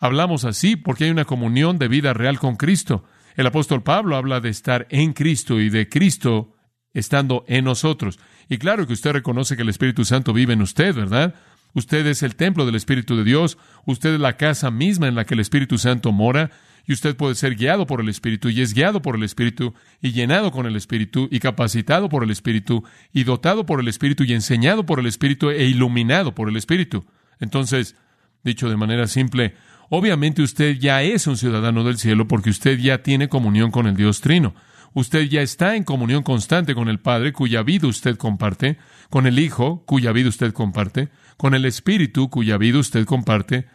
Hablamos 0.00 0.44
así 0.44 0.74
porque 0.74 1.04
hay 1.04 1.10
una 1.10 1.26
comunión 1.26 1.78
de 1.78 1.88
vida 1.88 2.12
real 2.12 2.38
con 2.38 2.56
Cristo. 2.56 3.04
El 3.36 3.46
apóstol 3.46 3.82
Pablo 3.82 4.16
habla 4.16 4.40
de 4.40 4.48
estar 4.48 4.86
en 4.90 5.12
Cristo 5.12 5.60
y 5.60 5.70
de 5.70 5.88
Cristo 5.88 6.56
estando 6.94 7.44
en 7.48 7.64
nosotros. 7.64 8.18
Y 8.48 8.58
claro 8.58 8.86
que 8.86 8.92
usted 8.92 9.12
reconoce 9.12 9.56
que 9.56 9.62
el 9.62 9.68
Espíritu 9.68 10.04
Santo 10.04 10.32
vive 10.32 10.54
en 10.54 10.62
usted, 10.62 10.94
¿verdad? 10.94 11.34
Usted 11.72 12.06
es 12.06 12.22
el 12.22 12.34
templo 12.34 12.66
del 12.66 12.74
Espíritu 12.74 13.16
de 13.16 13.24
Dios, 13.24 13.58
usted 13.86 14.14
es 14.14 14.20
la 14.20 14.36
casa 14.36 14.70
misma 14.70 15.06
en 15.06 15.14
la 15.14 15.24
que 15.24 15.34
el 15.34 15.40
Espíritu 15.40 15.78
Santo 15.78 16.10
mora, 16.12 16.50
y 16.86 16.92
usted 16.92 17.14
puede 17.16 17.36
ser 17.36 17.54
guiado 17.54 17.86
por 17.86 18.00
el 18.00 18.08
Espíritu, 18.08 18.48
y 18.48 18.60
es 18.62 18.74
guiado 18.74 19.02
por 19.02 19.14
el 19.14 19.22
Espíritu, 19.22 19.74
y 20.02 20.10
llenado 20.10 20.50
con 20.50 20.66
el 20.66 20.74
Espíritu, 20.74 21.28
y 21.30 21.38
capacitado 21.38 22.08
por 22.08 22.24
el 22.24 22.30
Espíritu, 22.30 22.82
y 23.12 23.22
dotado 23.22 23.66
por 23.66 23.80
el 23.80 23.86
Espíritu, 23.86 24.24
y 24.24 24.32
enseñado 24.32 24.84
por 24.84 24.98
el 24.98 25.06
Espíritu, 25.06 25.50
e 25.50 25.66
iluminado 25.66 26.34
por 26.34 26.48
el 26.48 26.56
Espíritu. 26.56 27.04
Entonces, 27.38 27.94
dicho 28.42 28.68
de 28.68 28.76
manera 28.76 29.06
simple, 29.06 29.54
obviamente 29.88 30.42
usted 30.42 30.78
ya 30.78 31.02
es 31.02 31.28
un 31.28 31.36
ciudadano 31.36 31.84
del 31.84 31.98
cielo 31.98 32.26
porque 32.26 32.50
usted 32.50 32.78
ya 32.78 33.02
tiene 33.02 33.28
comunión 33.28 33.70
con 33.70 33.86
el 33.86 33.94
Dios 33.94 34.20
Trino. 34.20 34.54
Usted 34.92 35.28
ya 35.28 35.42
está 35.42 35.76
en 35.76 35.84
comunión 35.84 36.22
constante 36.22 36.74
con 36.74 36.88
el 36.88 36.98
Padre, 36.98 37.32
cuya 37.32 37.62
vida 37.62 37.86
usted 37.86 38.16
comparte, 38.16 38.78
con 39.08 39.26
el 39.26 39.38
Hijo, 39.38 39.84
cuya 39.86 40.12
vida 40.12 40.28
usted 40.28 40.52
comparte, 40.52 41.10
con 41.36 41.54
el 41.54 41.64
Espíritu, 41.64 42.28
cuya 42.28 42.58
vida 42.58 42.78
usted 42.78 43.04
comparte, 43.04 43.66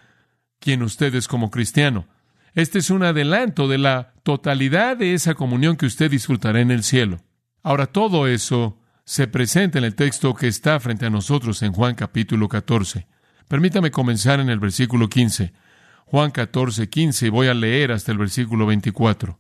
quien 0.60 0.84
usted 0.84 1.16
es 1.16 1.28
como 1.28 1.52
cristiano. 1.52 2.08
Este 2.54 2.80
es 2.80 2.90
un 2.90 3.04
adelanto 3.04 3.68
de 3.68 3.78
la 3.78 4.14
totalidad 4.24 4.98
de 4.98 5.14
esa 5.14 5.36
comunión 5.36 5.78
que 5.78 5.86
usted 5.86 6.12
disfrutará 6.12 6.62
en 6.62 6.72
el 6.72 6.84
cielo. 6.84 7.22
Ahora, 7.64 7.88
todo 7.88 8.28
eso 8.28 8.80
se 9.06 9.28
presenta 9.28 9.78
en 9.78 9.84
el 9.86 9.96
texto 9.96 10.34
que 10.34 10.48
está 10.48 10.80
frente 10.80 11.06
a 11.06 11.10
nosotros 11.10 11.62
en 11.62 11.74
Juan 11.74 11.96
capítulo 11.96 12.50
14. 12.50 13.08
Permítame 13.48 13.92
comenzar 13.92 14.40
en 14.40 14.50
el 14.50 14.60
versículo 14.60 15.10
15. 15.10 15.54
Juan 16.06 16.32
14, 16.32 16.90
15, 16.90 17.28
y 17.28 17.30
voy 17.30 17.48
a 17.48 17.54
leer 17.54 17.92
hasta 17.92 18.12
el 18.12 18.18
versículo 18.18 18.66
24. 18.66 19.40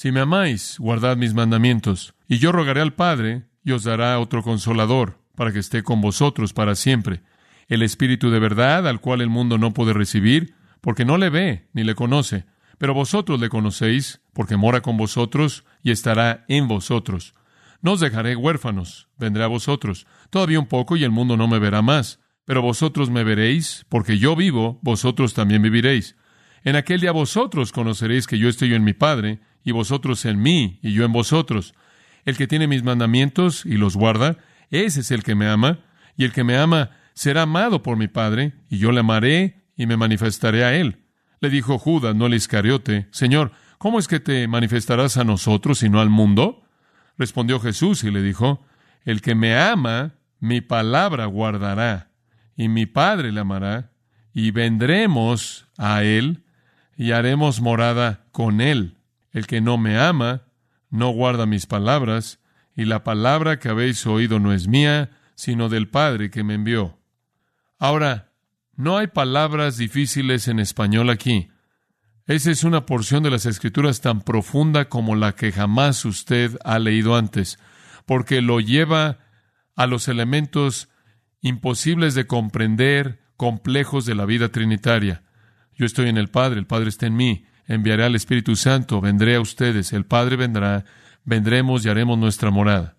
Si 0.00 0.12
me 0.12 0.20
amáis, 0.20 0.78
guardad 0.78 1.18
mis 1.18 1.34
mandamientos, 1.34 2.14
y 2.26 2.38
yo 2.38 2.52
rogaré 2.52 2.80
al 2.80 2.94
Padre, 2.94 3.44
y 3.62 3.72
os 3.72 3.84
dará 3.84 4.18
otro 4.18 4.42
consolador, 4.42 5.18
para 5.36 5.52
que 5.52 5.58
esté 5.58 5.82
con 5.82 6.00
vosotros 6.00 6.54
para 6.54 6.74
siempre, 6.74 7.20
el 7.68 7.82
Espíritu 7.82 8.30
de 8.30 8.38
verdad, 8.38 8.88
al 8.88 9.02
cual 9.02 9.20
el 9.20 9.28
mundo 9.28 9.58
no 9.58 9.74
puede 9.74 9.92
recibir, 9.92 10.54
porque 10.80 11.04
no 11.04 11.18
le 11.18 11.28
ve 11.28 11.68
ni 11.74 11.84
le 11.84 11.94
conoce, 11.94 12.46
pero 12.78 12.94
vosotros 12.94 13.38
le 13.40 13.50
conocéis, 13.50 14.22
porque 14.32 14.56
mora 14.56 14.80
con 14.80 14.96
vosotros 14.96 15.66
y 15.82 15.90
estará 15.90 16.46
en 16.48 16.66
vosotros. 16.66 17.34
No 17.82 17.92
os 17.92 18.00
dejaré 18.00 18.36
huérfanos, 18.36 19.08
vendré 19.18 19.44
a 19.44 19.48
vosotros. 19.48 20.06
Todavía 20.30 20.60
un 20.60 20.66
poco 20.66 20.96
y 20.96 21.04
el 21.04 21.10
mundo 21.10 21.36
no 21.36 21.46
me 21.46 21.58
verá 21.58 21.82
más, 21.82 22.20
pero 22.46 22.62
vosotros 22.62 23.10
me 23.10 23.22
veréis, 23.22 23.84
porque 23.90 24.16
yo 24.16 24.34
vivo, 24.34 24.78
vosotros 24.80 25.34
también 25.34 25.60
viviréis. 25.60 26.16
En 26.62 26.76
aquel 26.76 27.02
día 27.02 27.12
vosotros 27.12 27.70
conoceréis 27.70 28.26
que 28.26 28.38
yo 28.38 28.48
estoy 28.48 28.72
en 28.72 28.84
mi 28.84 28.94
Padre, 28.94 29.40
y 29.64 29.72
vosotros 29.72 30.24
en 30.24 30.40
mí, 30.40 30.78
y 30.82 30.92
yo 30.92 31.04
en 31.04 31.12
vosotros. 31.12 31.74
El 32.24 32.36
que 32.36 32.46
tiene 32.46 32.66
mis 32.66 32.82
mandamientos 32.82 33.64
y 33.64 33.76
los 33.76 33.96
guarda, 33.96 34.38
ese 34.70 35.00
es 35.00 35.10
el 35.10 35.22
que 35.22 35.34
me 35.34 35.48
ama, 35.48 35.80
y 36.16 36.24
el 36.24 36.32
que 36.32 36.44
me 36.44 36.56
ama 36.56 36.90
será 37.14 37.42
amado 37.42 37.82
por 37.82 37.96
mi 37.96 38.08
Padre, 38.08 38.54
y 38.68 38.78
yo 38.78 38.92
le 38.92 39.00
amaré 39.00 39.62
y 39.76 39.86
me 39.86 39.96
manifestaré 39.96 40.64
a 40.64 40.74
él. 40.74 41.04
Le 41.40 41.50
dijo 41.50 41.78
Judas, 41.78 42.14
no 42.14 42.26
el 42.26 42.34
Iscariote, 42.34 43.08
Señor, 43.10 43.52
¿cómo 43.78 43.98
es 43.98 44.08
que 44.08 44.20
te 44.20 44.46
manifestarás 44.46 45.16
a 45.16 45.24
nosotros 45.24 45.82
y 45.82 45.88
no 45.88 46.00
al 46.00 46.10
mundo? 46.10 46.62
Respondió 47.16 47.60
Jesús 47.60 48.04
y 48.04 48.10
le 48.10 48.22
dijo, 48.22 48.64
El 49.04 49.22
que 49.22 49.34
me 49.34 49.58
ama, 49.58 50.14
mi 50.38 50.60
palabra 50.60 51.26
guardará, 51.26 52.10
y 52.56 52.68
mi 52.68 52.86
Padre 52.86 53.32
le 53.32 53.40
amará, 53.40 53.90
y 54.32 54.50
vendremos 54.50 55.66
a 55.76 56.02
él, 56.02 56.44
y 56.96 57.12
haremos 57.12 57.60
morada 57.60 58.26
con 58.32 58.60
él. 58.60 58.99
El 59.32 59.46
que 59.46 59.60
no 59.60 59.78
me 59.78 59.98
ama, 59.98 60.42
no 60.90 61.10
guarda 61.10 61.46
mis 61.46 61.66
palabras, 61.66 62.40
y 62.74 62.84
la 62.84 63.04
palabra 63.04 63.58
que 63.58 63.68
habéis 63.68 64.06
oído 64.06 64.40
no 64.40 64.52
es 64.52 64.68
mía, 64.68 65.10
sino 65.34 65.68
del 65.68 65.88
Padre 65.88 66.30
que 66.30 66.44
me 66.44 66.54
envió. 66.54 66.98
Ahora, 67.78 68.32
no 68.76 68.96
hay 68.98 69.08
palabras 69.08 69.76
difíciles 69.76 70.48
en 70.48 70.58
español 70.58 71.10
aquí. 71.10 71.50
Esa 72.26 72.50
es 72.50 72.64
una 72.64 72.86
porción 72.86 73.22
de 73.22 73.30
las 73.30 73.46
escrituras 73.46 74.00
tan 74.00 74.20
profunda 74.20 74.88
como 74.88 75.16
la 75.16 75.32
que 75.34 75.52
jamás 75.52 76.04
usted 76.04 76.56
ha 76.64 76.78
leído 76.78 77.16
antes, 77.16 77.58
porque 78.06 78.40
lo 78.40 78.60
lleva 78.60 79.18
a 79.76 79.86
los 79.86 80.08
elementos 80.08 80.88
imposibles 81.40 82.14
de 82.14 82.26
comprender, 82.26 83.20
complejos 83.36 84.04
de 84.04 84.14
la 84.14 84.26
vida 84.26 84.50
trinitaria. 84.50 85.22
Yo 85.74 85.86
estoy 85.86 86.08
en 86.08 86.18
el 86.18 86.28
Padre, 86.28 86.58
el 86.58 86.66
Padre 86.66 86.90
está 86.90 87.06
en 87.06 87.16
mí, 87.16 87.46
enviaré 87.70 88.04
al 88.04 88.16
Espíritu 88.16 88.56
Santo, 88.56 89.00
vendré 89.00 89.36
a 89.36 89.40
ustedes, 89.40 89.92
el 89.92 90.04
Padre 90.04 90.34
vendrá, 90.34 90.84
vendremos 91.24 91.86
y 91.86 91.88
haremos 91.88 92.18
nuestra 92.18 92.50
morada. 92.50 92.96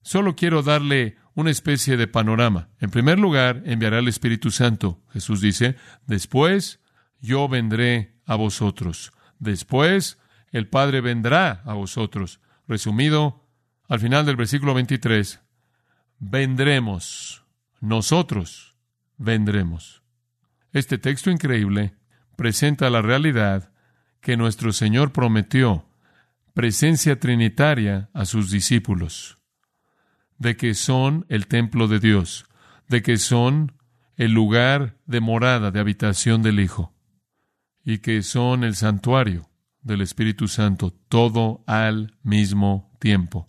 Solo 0.00 0.34
quiero 0.34 0.62
darle 0.62 1.16
una 1.34 1.50
especie 1.50 1.98
de 1.98 2.06
panorama. 2.06 2.70
En 2.80 2.88
primer 2.88 3.18
lugar, 3.18 3.62
enviará 3.66 3.98
el 3.98 4.08
Espíritu 4.08 4.50
Santo. 4.50 5.02
Jesús 5.12 5.42
dice, 5.42 5.76
después 6.06 6.80
yo 7.20 7.46
vendré 7.46 8.16
a 8.24 8.36
vosotros. 8.36 9.12
Después 9.38 10.18
el 10.50 10.66
Padre 10.66 11.02
vendrá 11.02 11.60
a 11.66 11.74
vosotros. 11.74 12.40
Resumido, 12.66 13.46
al 13.86 14.00
final 14.00 14.24
del 14.24 14.36
versículo 14.36 14.72
23, 14.72 15.40
vendremos. 16.18 17.44
Nosotros 17.80 18.76
vendremos. 19.18 20.02
Este 20.72 20.96
texto 20.96 21.30
increíble 21.30 21.96
presenta 22.34 22.88
la 22.88 23.02
realidad 23.02 23.75
que 24.26 24.36
nuestro 24.36 24.72
Señor 24.72 25.12
prometió, 25.12 25.86
presencia 26.52 27.20
trinitaria 27.20 28.10
a 28.12 28.24
sus 28.24 28.50
discípulos, 28.50 29.38
de 30.36 30.56
que 30.56 30.74
son 30.74 31.26
el 31.28 31.46
templo 31.46 31.86
de 31.86 32.00
Dios, 32.00 32.44
de 32.88 33.02
que 33.02 33.18
son 33.18 33.78
el 34.16 34.32
lugar 34.32 34.96
de 35.06 35.20
morada, 35.20 35.70
de 35.70 35.78
habitación 35.78 36.42
del 36.42 36.58
Hijo, 36.58 36.92
y 37.84 37.98
que 37.98 38.24
son 38.24 38.64
el 38.64 38.74
santuario 38.74 39.48
del 39.82 40.00
Espíritu 40.00 40.48
Santo, 40.48 40.92
todo 41.08 41.62
al 41.68 42.18
mismo 42.24 42.90
tiempo. 42.98 43.48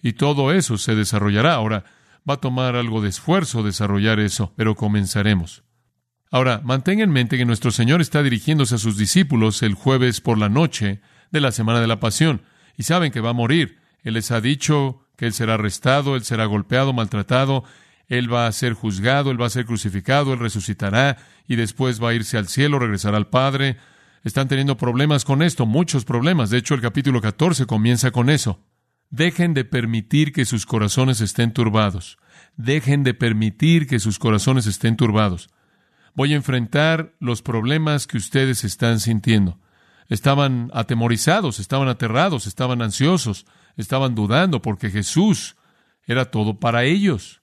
Y 0.00 0.12
todo 0.12 0.52
eso 0.52 0.78
se 0.78 0.94
desarrollará. 0.94 1.54
Ahora, 1.54 1.86
va 2.30 2.34
a 2.34 2.40
tomar 2.40 2.76
algo 2.76 3.02
de 3.02 3.08
esfuerzo 3.08 3.64
desarrollar 3.64 4.20
eso, 4.20 4.52
pero 4.54 4.76
comenzaremos. 4.76 5.64
Ahora, 6.34 6.60
mantenga 6.64 7.04
en 7.04 7.12
mente 7.12 7.38
que 7.38 7.44
nuestro 7.44 7.70
Señor 7.70 8.00
está 8.00 8.20
dirigiéndose 8.24 8.74
a 8.74 8.78
sus 8.78 8.96
discípulos 8.96 9.62
el 9.62 9.74
jueves 9.74 10.20
por 10.20 10.36
la 10.36 10.48
noche 10.48 11.00
de 11.30 11.40
la 11.40 11.52
semana 11.52 11.80
de 11.80 11.86
la 11.86 12.00
pasión, 12.00 12.42
y 12.76 12.82
saben 12.82 13.12
que 13.12 13.20
va 13.20 13.30
a 13.30 13.34
morir. 13.34 13.78
Él 14.02 14.14
les 14.14 14.32
ha 14.32 14.40
dicho 14.40 15.06
que 15.16 15.26
Él 15.26 15.32
será 15.32 15.54
arrestado, 15.54 16.16
Él 16.16 16.24
será 16.24 16.46
golpeado, 16.46 16.92
maltratado, 16.92 17.62
Él 18.08 18.34
va 18.34 18.48
a 18.48 18.52
ser 18.52 18.72
juzgado, 18.72 19.30
Él 19.30 19.40
va 19.40 19.46
a 19.46 19.50
ser 19.50 19.64
crucificado, 19.64 20.32
Él 20.32 20.40
resucitará, 20.40 21.18
y 21.46 21.54
después 21.54 22.02
va 22.02 22.08
a 22.08 22.14
irse 22.14 22.36
al 22.36 22.48
cielo, 22.48 22.80
regresará 22.80 23.16
al 23.16 23.28
Padre. 23.28 23.76
Están 24.24 24.48
teniendo 24.48 24.76
problemas 24.76 25.24
con 25.24 25.40
esto, 25.40 25.66
muchos 25.66 26.04
problemas. 26.04 26.50
De 26.50 26.58
hecho, 26.58 26.74
el 26.74 26.80
capítulo 26.80 27.20
14 27.20 27.66
comienza 27.66 28.10
con 28.10 28.28
eso. 28.28 28.58
Dejen 29.08 29.54
de 29.54 29.64
permitir 29.64 30.32
que 30.32 30.46
sus 30.46 30.66
corazones 30.66 31.20
estén 31.20 31.52
turbados. 31.52 32.18
Dejen 32.56 33.04
de 33.04 33.14
permitir 33.14 33.86
que 33.86 34.00
sus 34.00 34.18
corazones 34.18 34.66
estén 34.66 34.96
turbados. 34.96 35.48
Voy 36.14 36.32
a 36.32 36.36
enfrentar 36.36 37.14
los 37.18 37.42
problemas 37.42 38.06
que 38.06 38.16
ustedes 38.16 38.64
están 38.64 39.00
sintiendo. 39.00 39.58
Estaban 40.08 40.70
atemorizados, 40.72 41.58
estaban 41.58 41.88
aterrados, 41.88 42.46
estaban 42.46 42.82
ansiosos, 42.82 43.46
estaban 43.76 44.14
dudando 44.14 44.62
porque 44.62 44.90
Jesús 44.90 45.56
era 46.06 46.30
todo 46.30 46.60
para 46.60 46.84
ellos. 46.84 47.42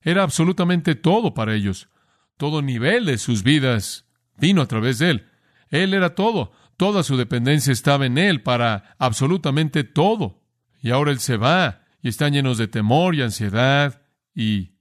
Era 0.00 0.22
absolutamente 0.22 0.94
todo 0.94 1.34
para 1.34 1.54
ellos. 1.54 1.88
Todo 2.36 2.62
nivel 2.62 3.04
de 3.04 3.18
sus 3.18 3.42
vidas 3.42 4.06
vino 4.38 4.62
a 4.62 4.66
través 4.66 4.98
de 4.98 5.10
Él. 5.10 5.26
Él 5.68 5.92
era 5.92 6.14
todo. 6.14 6.52
Toda 6.76 7.02
su 7.02 7.16
dependencia 7.16 7.72
estaba 7.72 8.06
en 8.06 8.16
Él 8.16 8.42
para 8.42 8.94
absolutamente 8.98 9.84
todo. 9.84 10.40
Y 10.80 10.92
ahora 10.92 11.10
Él 11.10 11.18
se 11.18 11.36
va 11.36 11.82
y 12.00 12.08
están 12.08 12.32
llenos 12.32 12.56
de 12.56 12.68
temor 12.68 13.16
y 13.16 13.22
ansiedad 13.22 14.00
y 14.34 14.76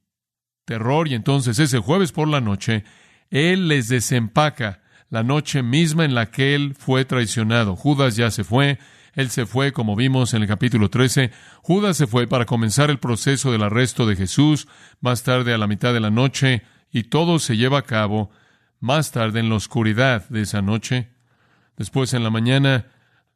terror. 0.66 1.08
Y 1.08 1.16
entonces 1.16 1.58
ese 1.58 1.80
jueves 1.80 2.12
por 2.12 2.28
la 2.28 2.40
noche 2.40 2.86
él 3.32 3.68
les 3.68 3.88
desempaca 3.88 4.82
la 5.10 5.24
noche 5.24 5.64
misma 5.64 6.06
en 6.06 6.16
la 6.16 6.32
que 6.32 6.56
Él 6.56 6.76
fue 6.78 7.06
traicionado. 7.06 7.76
Judas 7.76 8.16
ya 8.16 8.32
se 8.32 8.44
fue, 8.44 8.80
Él 9.14 9.30
se 9.30 9.46
fue, 9.46 9.72
como 9.72 9.96
vimos 9.96 10.34
en 10.34 10.42
el 10.42 10.48
capítulo 10.48 10.90
13. 10.90 11.32
Judas 11.62 11.98
se 11.98 12.08
fue 12.08 12.28
para 12.28 12.46
comenzar 12.46 12.90
el 12.90 13.00
proceso 13.00 13.52
del 13.52 13.64
arresto 13.64 14.06
de 14.06 14.16
Jesús, 14.16 14.68
más 15.00 15.24
tarde 15.24 15.54
a 15.54 15.58
la 15.58 15.68
mitad 15.68 15.94
de 15.94 16.00
la 16.00 16.12
noche, 16.12 16.64
y 16.92 17.04
todo 17.04 17.40
se 17.40 17.58
lleva 17.58 17.80
a 17.80 17.84
cabo 17.84 18.30
más 18.80 19.12
tarde 19.12 19.40
en 19.40 19.50
la 19.50 19.56
oscuridad 19.56 20.28
de 20.30 20.42
esa 20.42 20.62
noche. 20.62 21.10
Después 21.78 22.14
en 22.14 22.24
la 22.24 22.30
mañana, 22.30 22.88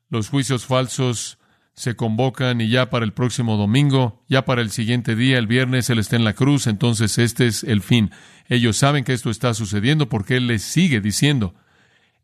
los 0.10 0.30
juicios 0.30 0.66
falsos 0.66 1.38
se 1.82 1.96
convocan 1.96 2.62
y 2.62 2.70
ya 2.70 2.92
para 2.92 3.06
el 3.06 3.12
próximo 3.12 3.58
domingo, 3.58 4.24
ya 4.30 4.46
para 4.46 4.62
el 4.62 4.70
siguiente 4.70 5.16
día, 5.16 5.40
el 5.40 5.48
viernes, 5.48 5.90
Él 5.90 5.98
está 5.98 6.16
en 6.16 6.24
la 6.24 6.34
cruz, 6.34 6.68
entonces 6.68 7.18
este 7.18 7.48
es 7.48 7.64
el 7.64 7.82
fin. 7.82 8.12
Ellos 8.48 8.78
saben 8.78 9.04
que 9.04 9.14
esto 9.14 9.32
está 9.32 9.56
sucediendo 9.56 10.08
porque 10.08 10.38
Él 10.38 10.46
les 10.46 10.62
sigue 10.62 11.02
diciendo, 11.02 11.56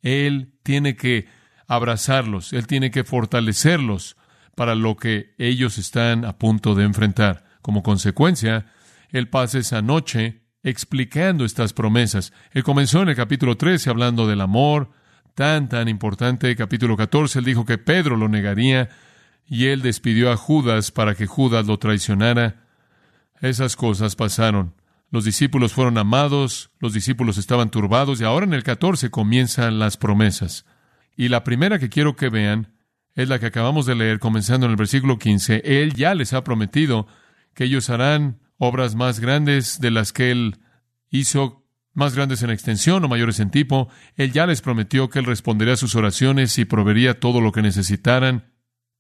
Él 0.03 0.53
tiene 0.61 0.95
que 0.95 1.25
abrazarlos, 1.65 2.53
Él 2.53 2.67
tiene 2.67 2.91
que 2.91 3.03
fortalecerlos 3.03 4.15
para 4.53 4.75
lo 4.75 4.95
que 4.95 5.33
ellos 5.39 5.79
están 5.79 6.23
a 6.23 6.37
punto 6.37 6.75
de 6.75 6.83
enfrentar. 6.83 7.43
Como 7.63 7.81
consecuencia, 7.81 8.67
Él 9.09 9.27
pasa 9.27 9.57
esa 9.57 9.81
noche 9.81 10.43
explicando 10.61 11.45
estas 11.45 11.73
promesas. 11.73 12.31
Él 12.51 12.63
comenzó 12.63 13.01
en 13.01 13.09
el 13.09 13.15
capítulo 13.15 13.57
13 13.57 13.89
hablando 13.89 14.27
del 14.27 14.41
amor, 14.41 14.91
tan, 15.33 15.67
tan 15.67 15.87
importante. 15.87 16.55
Capítulo 16.55 16.95
14, 16.95 17.39
Él 17.39 17.45
dijo 17.45 17.65
que 17.65 17.79
Pedro 17.79 18.17
lo 18.17 18.29
negaría 18.29 18.89
y 19.47 19.67
él 19.67 19.81
despidió 19.81 20.31
a 20.31 20.37
Judas 20.37 20.91
para 20.91 21.15
que 21.15 21.25
Judas 21.25 21.65
lo 21.65 21.79
traicionara. 21.79 22.65
Esas 23.41 23.75
cosas 23.75 24.15
pasaron. 24.15 24.73
Los 25.09 25.23
discípulos 25.23 25.71
fueron 25.71 25.97
amados, 25.97 26.69
los 26.79 26.93
discípulos 26.93 27.37
estaban 27.37 27.71
turbados 27.71 28.19
y 28.19 28.25
ahora 28.25 28.45
en 28.45 28.53
el 28.53 28.63
14 28.63 29.09
comienzan 29.09 29.79
las 29.79 29.95
promesas. 29.95 30.65
Y 31.15 31.29
la 31.29 31.45
primera 31.45 31.79
que 31.79 31.89
quiero 31.89 32.15
que 32.15 32.29
vean 32.29 32.73
es 33.15 33.29
la 33.29 33.39
que 33.39 33.45
acabamos 33.45 33.85
de 33.85 33.95
leer 33.95 34.19
comenzando 34.19 34.65
en 34.65 34.71
el 34.71 34.77
versículo 34.77 35.17
15. 35.17 35.61
Él 35.63 35.93
ya 35.93 36.13
les 36.13 36.33
ha 36.33 36.43
prometido 36.43 37.07
que 37.53 37.63
ellos 37.63 37.89
harán 37.89 38.39
obras 38.57 38.95
más 38.95 39.19
grandes 39.19 39.79
de 39.79 39.91
las 39.91 40.11
que 40.11 40.29
él 40.29 40.57
hizo, 41.09 41.65
más 41.93 42.13
grandes 42.13 42.43
en 42.43 42.49
extensión 42.49 43.03
o 43.03 43.07
mayores 43.07 43.39
en 43.39 43.49
tipo. 43.49 43.87
Él 44.17 44.33
ya 44.33 44.45
les 44.45 44.61
prometió 44.61 45.09
que 45.09 45.19
él 45.19 45.25
respondería 45.25 45.75
a 45.75 45.77
sus 45.77 45.95
oraciones 45.95 46.57
y 46.57 46.65
proveería 46.65 47.19
todo 47.19 47.39
lo 47.39 47.53
que 47.53 47.61
necesitaran 47.61 48.56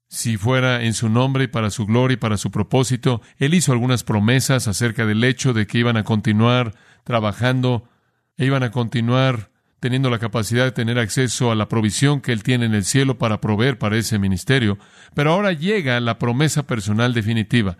si 0.07 0.37
fuera 0.37 0.83
en 0.83 0.93
su 0.93 1.09
nombre 1.09 1.45
y 1.45 1.47
para 1.47 1.69
su 1.69 1.85
gloria 1.85 2.13
y 2.13 2.17
para 2.17 2.37
su 2.37 2.51
propósito. 2.51 3.21
Él 3.37 3.53
hizo 3.53 3.71
algunas 3.71 4.03
promesas 4.03 4.67
acerca 4.67 5.05
del 5.05 5.23
hecho 5.23 5.53
de 5.53 5.67
que 5.67 5.79
iban 5.79 5.97
a 5.97 6.03
continuar 6.03 6.73
trabajando 7.03 7.89
e 8.37 8.45
iban 8.45 8.63
a 8.63 8.71
continuar 8.71 9.51
teniendo 9.79 10.09
la 10.09 10.19
capacidad 10.19 10.65
de 10.65 10.71
tener 10.71 10.97
acceso 10.97 11.51
a 11.51 11.55
la 11.55 11.67
provisión 11.67 12.21
que 12.21 12.31
Él 12.31 12.43
tiene 12.43 12.65
en 12.65 12.73
el 12.73 12.83
cielo 12.83 13.17
para 13.17 13.41
proveer 13.41 13.77
para 13.77 13.97
ese 13.97 14.17
ministerio. 14.17 14.77
Pero 15.13 15.33
ahora 15.33 15.51
llega 15.51 15.99
la 15.99 16.17
promesa 16.17 16.63
personal 16.65 17.13
definitiva. 17.13 17.77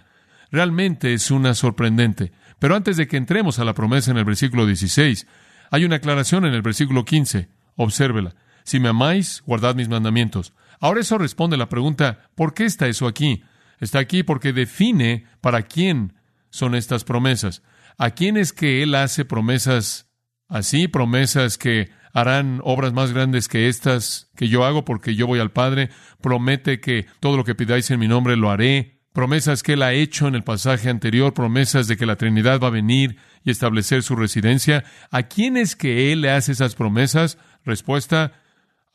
Realmente 0.51 1.13
es 1.13 1.31
una 1.31 1.53
sorprendente. 1.53 2.31
Pero 2.59 2.75
antes 2.75 2.97
de 2.97 3.07
que 3.07 3.17
entremos 3.17 3.59
a 3.59 3.65
la 3.65 3.73
promesa 3.73 4.11
en 4.11 4.17
el 4.17 4.25
versículo 4.25 4.65
16, 4.65 5.27
hay 5.71 5.85
una 5.85 5.97
aclaración 5.97 6.45
en 6.45 6.53
el 6.53 6.61
versículo 6.61 7.03
15. 7.05 7.49
Obsérvela. 7.75 8.35
Si 8.63 8.79
me 8.79 8.89
amáis, 8.89 9.43
guardad 9.45 9.75
mis 9.75 9.89
mandamientos. 9.89 10.53
Ahora 10.79 11.01
eso 11.01 11.17
responde 11.17 11.57
la 11.57 11.69
pregunta, 11.69 12.29
¿por 12.35 12.53
qué 12.53 12.65
está 12.65 12.87
eso 12.87 13.07
aquí? 13.07 13.43
Está 13.79 13.99
aquí 13.99 14.23
porque 14.23 14.53
define 14.53 15.25
para 15.41 15.63
quién 15.63 16.13
son 16.49 16.75
estas 16.75 17.03
promesas. 17.03 17.63
¿A 17.97 18.11
quién 18.11 18.37
es 18.37 18.53
que 18.53 18.83
Él 18.83 18.95
hace 18.95 19.25
promesas 19.25 20.09
así? 20.47 20.87
Promesas 20.87 21.57
que 21.57 21.89
harán 22.13 22.61
obras 22.63 22.93
más 22.93 23.11
grandes 23.11 23.47
que 23.47 23.67
estas 23.67 24.31
que 24.35 24.47
yo 24.47 24.65
hago 24.65 24.85
porque 24.85 25.15
yo 25.15 25.27
voy 25.27 25.39
al 25.39 25.51
Padre. 25.51 25.89
Promete 26.21 26.79
que 26.79 27.05
todo 27.19 27.37
lo 27.37 27.43
que 27.43 27.55
pidáis 27.55 27.89
en 27.91 27.99
mi 27.99 28.07
nombre 28.07 28.35
lo 28.35 28.49
haré. 28.49 29.01
Promesas 29.13 29.63
que 29.63 29.73
Él 29.73 29.83
ha 29.83 29.93
hecho 29.93 30.27
en 30.27 30.35
el 30.35 30.43
pasaje 30.43 30.89
anterior. 30.89 31.33
Promesas 31.33 31.87
de 31.87 31.97
que 31.97 32.05
la 32.05 32.15
Trinidad 32.15 32.59
va 32.59 32.67
a 32.67 32.71
venir 32.71 33.17
y 33.43 33.51
establecer 33.51 34.03
su 34.03 34.15
residencia. 34.15 34.83
¿A 35.11 35.23
quién 35.23 35.57
es 35.57 35.75
que 35.75 36.11
Él 36.11 36.21
le 36.21 36.31
hace 36.31 36.51
esas 36.51 36.75
promesas? 36.75 37.37
Respuesta, 37.65 38.33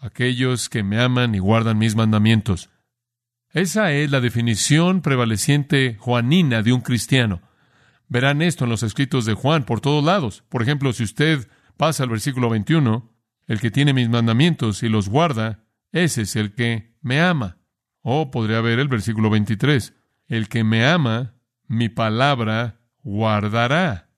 aquellos 0.03 0.69
que 0.69 0.83
me 0.83 1.01
aman 1.01 1.35
y 1.35 1.39
guardan 1.39 1.79
mis 1.79 1.95
mandamientos. 1.95 2.71
Esa 3.53 3.93
es 3.93 4.11
la 4.11 4.21
definición 4.21 5.01
prevaleciente 5.01 5.97
juanina 5.99 6.63
de 6.63 6.73
un 6.73 6.81
cristiano. 6.81 7.41
Verán 8.09 8.43
esto 8.43 8.65
en 8.65 8.71
los 8.71 8.83
escritos 8.83 9.25
de 9.25 9.35
Juan 9.35 9.65
por 9.65 9.81
todos 9.81 10.05
lados. 10.05 10.43
Por 10.49 10.61
ejemplo, 10.61 10.93
si 10.93 11.05
usted 11.05 11.49
pasa 11.77 12.03
al 12.03 12.09
versículo 12.11 12.51
21, 12.51 13.11
el 13.47 13.61
que 13.61 13.71
tiene 13.71 13.95
mis 13.95 14.09
mandamientos 14.09 14.83
y 14.83 14.89
los 14.89 15.09
guarda, 15.09 15.65
ese 15.93 16.23
es 16.23 16.35
el 16.35 16.53
que 16.55 16.97
me 17.01 17.21
ama. 17.21 17.59
O 18.01 18.33
podría 18.33 18.61
ver 18.61 18.81
el 18.81 18.89
versículo 18.89 19.31
23, 19.31 19.95
el 20.27 20.49
que 20.49 20.65
me 20.65 20.85
ama, 20.85 21.35
mi 21.69 21.89
palabra 21.89 22.81
guardará. 23.05 24.11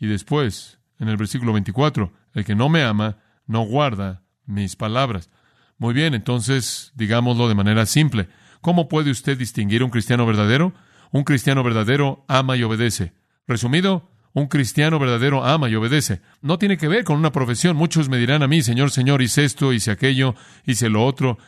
Y 0.00 0.08
después, 0.08 0.80
en 0.98 1.08
el 1.08 1.16
versículo 1.16 1.52
24, 1.52 2.12
el 2.32 2.44
que 2.44 2.56
no 2.56 2.68
me 2.68 2.82
ama, 2.82 3.18
no 3.46 3.62
guarda 3.62 4.23
mis 4.46 4.76
palabras. 4.76 5.30
Muy 5.78 5.94
bien, 5.94 6.14
entonces 6.14 6.92
digámoslo 6.94 7.48
de 7.48 7.54
manera 7.54 7.86
simple. 7.86 8.28
¿Cómo 8.60 8.88
puede 8.88 9.10
usted 9.10 9.36
distinguir 9.36 9.82
un 9.82 9.90
cristiano 9.90 10.24
verdadero? 10.26 10.72
Un 11.10 11.24
cristiano 11.24 11.62
verdadero 11.62 12.24
ama 12.28 12.56
y 12.56 12.62
obedece. 12.62 13.12
Resumido, 13.46 14.10
un 14.32 14.48
cristiano 14.48 14.98
verdadero 14.98 15.44
ama 15.44 15.68
y 15.68 15.74
obedece. 15.76 16.20
No 16.40 16.58
tiene 16.58 16.76
que 16.76 16.88
ver 16.88 17.04
con 17.04 17.16
una 17.16 17.32
profesión. 17.32 17.76
Muchos 17.76 18.08
me 18.08 18.18
dirán 18.18 18.42
a 18.42 18.48
mí, 18.48 18.62
Señor, 18.62 18.90
Señor, 18.90 19.22
hice 19.22 19.44
esto, 19.44 19.72
hice 19.72 19.90
aquello, 19.90 20.34
hice 20.64 20.88
lo 20.88 21.04
otro. 21.04 21.38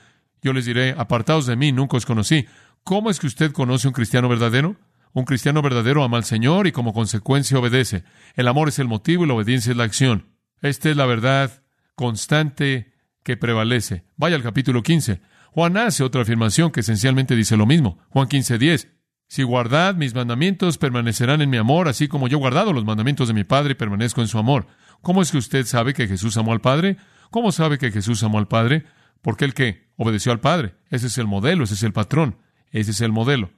Yo 0.43 0.53
les 0.53 0.67
diré, 0.67 0.95
apartados 0.97 1.47
de 1.47 1.57
mí, 1.57 1.73
nunca 1.73 1.97
os 1.97 2.07
conocí. 2.07 2.47
¿Cómo 2.85 3.11
es 3.11 3.19
que 3.19 3.27
usted 3.27 3.51
conoce 3.51 3.89
un 3.89 3.95
cristiano 3.95 4.29
verdadero? 4.29 4.77
Un 5.13 5.25
cristiano 5.25 5.63
verdadero 5.63 6.05
ama 6.05 6.19
al 6.19 6.25
Señor 6.25 6.67
y 6.67 6.73
como 6.73 6.93
consecuencia 6.93 7.59
obedece. 7.59 8.05
El 8.35 8.47
amor 8.47 8.69
es 8.69 8.79
el 8.79 8.87
motivo 8.87 9.25
y 9.25 9.29
la 9.29 9.35
obediencia 9.35 9.71
es 9.71 9.77
la 9.77 9.85
acción. 9.85 10.27
Esta 10.61 10.91
es 10.91 10.97
la 10.97 11.07
verdad 11.07 11.63
constante 11.97 12.93
que 13.25 13.37
prevalece. 13.37 14.05
Vaya 14.17 14.37
al 14.37 14.43
capítulo 14.43 14.83
15. 14.83 15.21
Juan 15.51 15.77
hace 15.79 16.05
otra 16.05 16.23
afirmación 16.23 16.71
que 16.71 16.81
esencialmente 16.81 17.35
dice 17.35 17.57
lo 17.57 17.67
mismo. 17.67 17.99
Juan 18.11 18.29
15, 18.29 18.59
10. 18.59 18.89
Si 19.29 19.43
guardad 19.43 19.97
mis 19.97 20.15
mandamientos, 20.15 20.79
permanecerán 20.79 21.43
en 21.43 21.51
mi 21.51 21.57
amor, 21.57 21.89
así 21.89 22.07
como 22.07 22.29
yo 22.29 22.37
he 22.37 22.41
guardado 22.41 22.73
los 22.73 22.85
mandamientos 22.85 23.27
de 23.27 23.35
mi 23.35 23.43
Padre 23.43 23.73
y 23.73 23.75
permanezco 23.75 24.21
en 24.21 24.29
su 24.29 24.39
amor. 24.39 24.69
¿Cómo 25.03 25.23
es 25.23 25.33
que 25.33 25.39
usted 25.39 25.67
sabe 25.67 25.95
que 25.95 26.07
Jesús 26.07 26.37
amó 26.37 26.53
al 26.53 26.61
Padre? 26.61 26.99
¿Cómo 27.31 27.51
sabe 27.51 27.79
que 27.79 27.91
Jesús 27.91 28.23
amó 28.23 28.39
al 28.39 28.47
Padre? 28.47 28.85
Porque 29.23 29.45
el 29.45 29.55
que 29.55 29.89
obedeció 29.97 30.31
al 30.31 30.41
Padre. 30.41 30.75
Ese 30.91 31.09
es 31.09 31.19
el 31.19 31.27
modelo, 31.27 31.65
ese 31.65 31.75
es 31.75 31.83
el 31.83 31.93
patrón, 31.93 32.37
ese 32.71 32.93
es 32.93 33.01
el 33.01 33.11
modelo. 33.11 33.51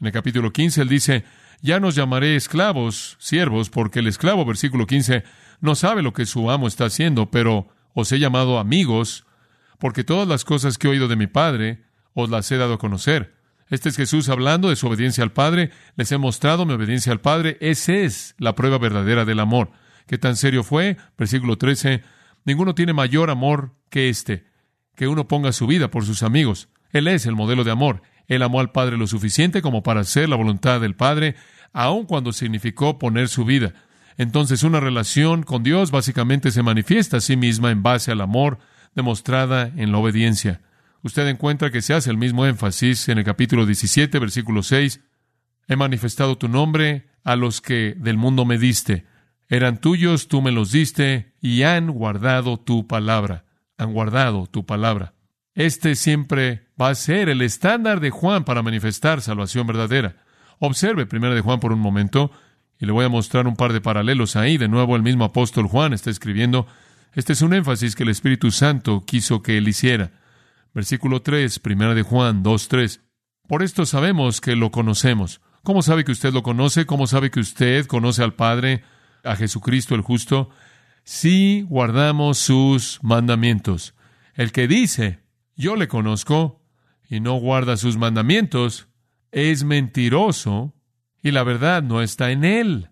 En 0.00 0.08
el 0.08 0.12
capítulo 0.12 0.52
15 0.52 0.82
él 0.82 0.88
dice, 0.88 1.24
ya 1.62 1.80
nos 1.80 1.94
llamaré 1.94 2.36
esclavos, 2.36 3.16
siervos, 3.18 3.70
porque 3.70 4.00
el 4.00 4.08
esclavo, 4.08 4.44
versículo 4.44 4.86
15, 4.86 5.24
no 5.60 5.74
sabe 5.74 6.02
lo 6.02 6.12
que 6.12 6.26
su 6.26 6.50
amo 6.50 6.68
está 6.68 6.84
haciendo, 6.86 7.30
pero 7.30 7.68
os 7.94 8.12
he 8.12 8.18
llamado 8.18 8.58
amigos, 8.58 9.24
porque 9.78 10.04
todas 10.04 10.28
las 10.28 10.44
cosas 10.44 10.76
que 10.76 10.86
he 10.86 10.90
oído 10.90 11.08
de 11.08 11.16
mi 11.16 11.26
Padre 11.26 11.84
os 12.12 12.28
las 12.28 12.50
he 12.52 12.56
dado 12.56 12.74
a 12.74 12.78
conocer. 12.78 13.34
Este 13.70 13.88
es 13.88 13.96
Jesús 13.96 14.28
hablando 14.28 14.68
de 14.68 14.76
su 14.76 14.86
obediencia 14.86 15.24
al 15.24 15.32
Padre. 15.32 15.70
Les 15.96 16.12
he 16.12 16.18
mostrado 16.18 16.66
mi 16.66 16.74
obediencia 16.74 17.12
al 17.12 17.20
Padre. 17.20 17.56
Esa 17.60 17.94
es 17.94 18.34
la 18.38 18.54
prueba 18.54 18.78
verdadera 18.78 19.24
del 19.24 19.40
amor. 19.40 19.70
¿Qué 20.06 20.18
tan 20.18 20.36
serio 20.36 20.62
fue? 20.62 20.96
Versículo 21.16 21.56
13. 21.56 22.02
Ninguno 22.44 22.74
tiene 22.74 22.92
mayor 22.92 23.30
amor 23.30 23.74
que 23.88 24.10
este, 24.10 24.44
que 24.94 25.08
uno 25.08 25.28
ponga 25.28 25.52
su 25.52 25.66
vida 25.66 25.90
por 25.90 26.04
sus 26.04 26.22
amigos. 26.22 26.68
Él 26.90 27.08
es 27.08 27.26
el 27.26 27.34
modelo 27.34 27.64
de 27.64 27.70
amor. 27.70 28.02
Él 28.26 28.42
amó 28.42 28.60
al 28.60 28.70
Padre 28.70 28.98
lo 28.98 29.06
suficiente 29.06 29.62
como 29.62 29.82
para 29.82 30.00
hacer 30.00 30.28
la 30.28 30.36
voluntad 30.36 30.80
del 30.80 30.94
Padre, 30.94 31.36
aun 31.72 32.04
cuando 32.04 32.32
significó 32.32 32.98
poner 32.98 33.28
su 33.28 33.44
vida. 33.44 33.74
Entonces 34.16 34.62
una 34.62 34.80
relación 34.80 35.42
con 35.42 35.62
Dios 35.62 35.90
básicamente 35.90 36.50
se 36.50 36.62
manifiesta 36.62 37.16
a 37.16 37.20
sí 37.20 37.36
misma 37.36 37.70
en 37.70 37.82
base 37.82 38.12
al 38.12 38.20
amor 38.20 38.58
demostrada 38.94 39.72
en 39.76 39.92
la 39.92 39.98
obediencia. 39.98 40.60
Usted 41.02 41.26
encuentra 41.28 41.70
que 41.70 41.82
se 41.82 41.94
hace 41.94 42.10
el 42.10 42.16
mismo 42.16 42.46
énfasis 42.46 43.08
en 43.08 43.18
el 43.18 43.24
capítulo 43.24 43.66
17, 43.66 44.18
versículo 44.18 44.62
6. 44.62 45.00
He 45.68 45.76
manifestado 45.76 46.38
tu 46.38 46.48
nombre 46.48 47.08
a 47.24 47.36
los 47.36 47.60
que 47.60 47.94
del 47.98 48.16
mundo 48.16 48.44
me 48.44 48.58
diste. 48.58 49.06
Eran 49.48 49.78
tuyos, 49.78 50.28
tú 50.28 50.40
me 50.40 50.52
los 50.52 50.72
diste, 50.72 51.34
y 51.40 51.62
han 51.62 51.90
guardado 51.90 52.58
tu 52.58 52.86
palabra. 52.86 53.44
Han 53.76 53.92
guardado 53.92 54.46
tu 54.46 54.64
palabra. 54.64 55.14
Este 55.54 55.94
siempre 55.94 56.68
va 56.80 56.88
a 56.88 56.94
ser 56.94 57.28
el 57.28 57.42
estándar 57.42 58.00
de 58.00 58.10
Juan 58.10 58.44
para 58.44 58.62
manifestar 58.62 59.20
salvación 59.20 59.66
verdadera. 59.66 60.16
Observe 60.58 61.06
primero 61.06 61.34
de 61.34 61.40
Juan 61.40 61.60
por 61.60 61.72
un 61.72 61.80
momento, 61.80 62.30
y 62.78 62.86
le 62.86 62.92
voy 62.92 63.04
a 63.04 63.08
mostrar 63.08 63.46
un 63.46 63.56
par 63.56 63.72
de 63.72 63.80
paralelos 63.80 64.36
ahí. 64.36 64.58
De 64.58 64.68
nuevo, 64.68 64.96
el 64.96 65.02
mismo 65.02 65.24
apóstol 65.24 65.66
Juan 65.66 65.92
está 65.92 66.10
escribiendo. 66.10 66.66
Este 67.14 67.32
es 67.32 67.42
un 67.42 67.54
énfasis 67.54 67.94
que 67.94 68.02
el 68.02 68.08
Espíritu 68.08 68.50
Santo 68.50 69.04
quiso 69.06 69.42
que 69.42 69.58
él 69.58 69.68
hiciera. 69.68 70.12
Versículo 70.74 71.22
3, 71.22 71.58
primera 71.60 71.94
de 71.94 72.02
Juan 72.02 72.42
2, 72.42 72.68
3. 72.68 73.00
Por 73.46 73.62
esto 73.62 73.86
sabemos 73.86 74.40
que 74.40 74.56
lo 74.56 74.70
conocemos. 74.70 75.40
¿Cómo 75.62 75.82
sabe 75.82 76.04
que 76.04 76.12
usted 76.12 76.32
lo 76.32 76.42
conoce? 76.42 76.86
¿Cómo 76.86 77.06
sabe 77.06 77.30
que 77.30 77.40
usted 77.40 77.86
conoce 77.86 78.22
al 78.22 78.34
Padre? 78.34 78.82
a 79.24 79.36
Jesucristo 79.36 79.94
el 79.94 80.02
justo, 80.02 80.50
si 81.02 81.62
guardamos 81.62 82.38
sus 82.38 83.00
mandamientos. 83.02 83.94
El 84.34 84.52
que 84.52 84.68
dice, 84.68 85.20
yo 85.56 85.76
le 85.76 85.88
conozco, 85.88 86.62
y 87.08 87.20
no 87.20 87.34
guarda 87.34 87.76
sus 87.76 87.96
mandamientos, 87.96 88.88
es 89.32 89.64
mentiroso, 89.64 90.74
y 91.24 91.30
la 91.30 91.42
verdad 91.42 91.82
no 91.82 92.02
está 92.02 92.30
en 92.30 92.44
él. 92.44 92.90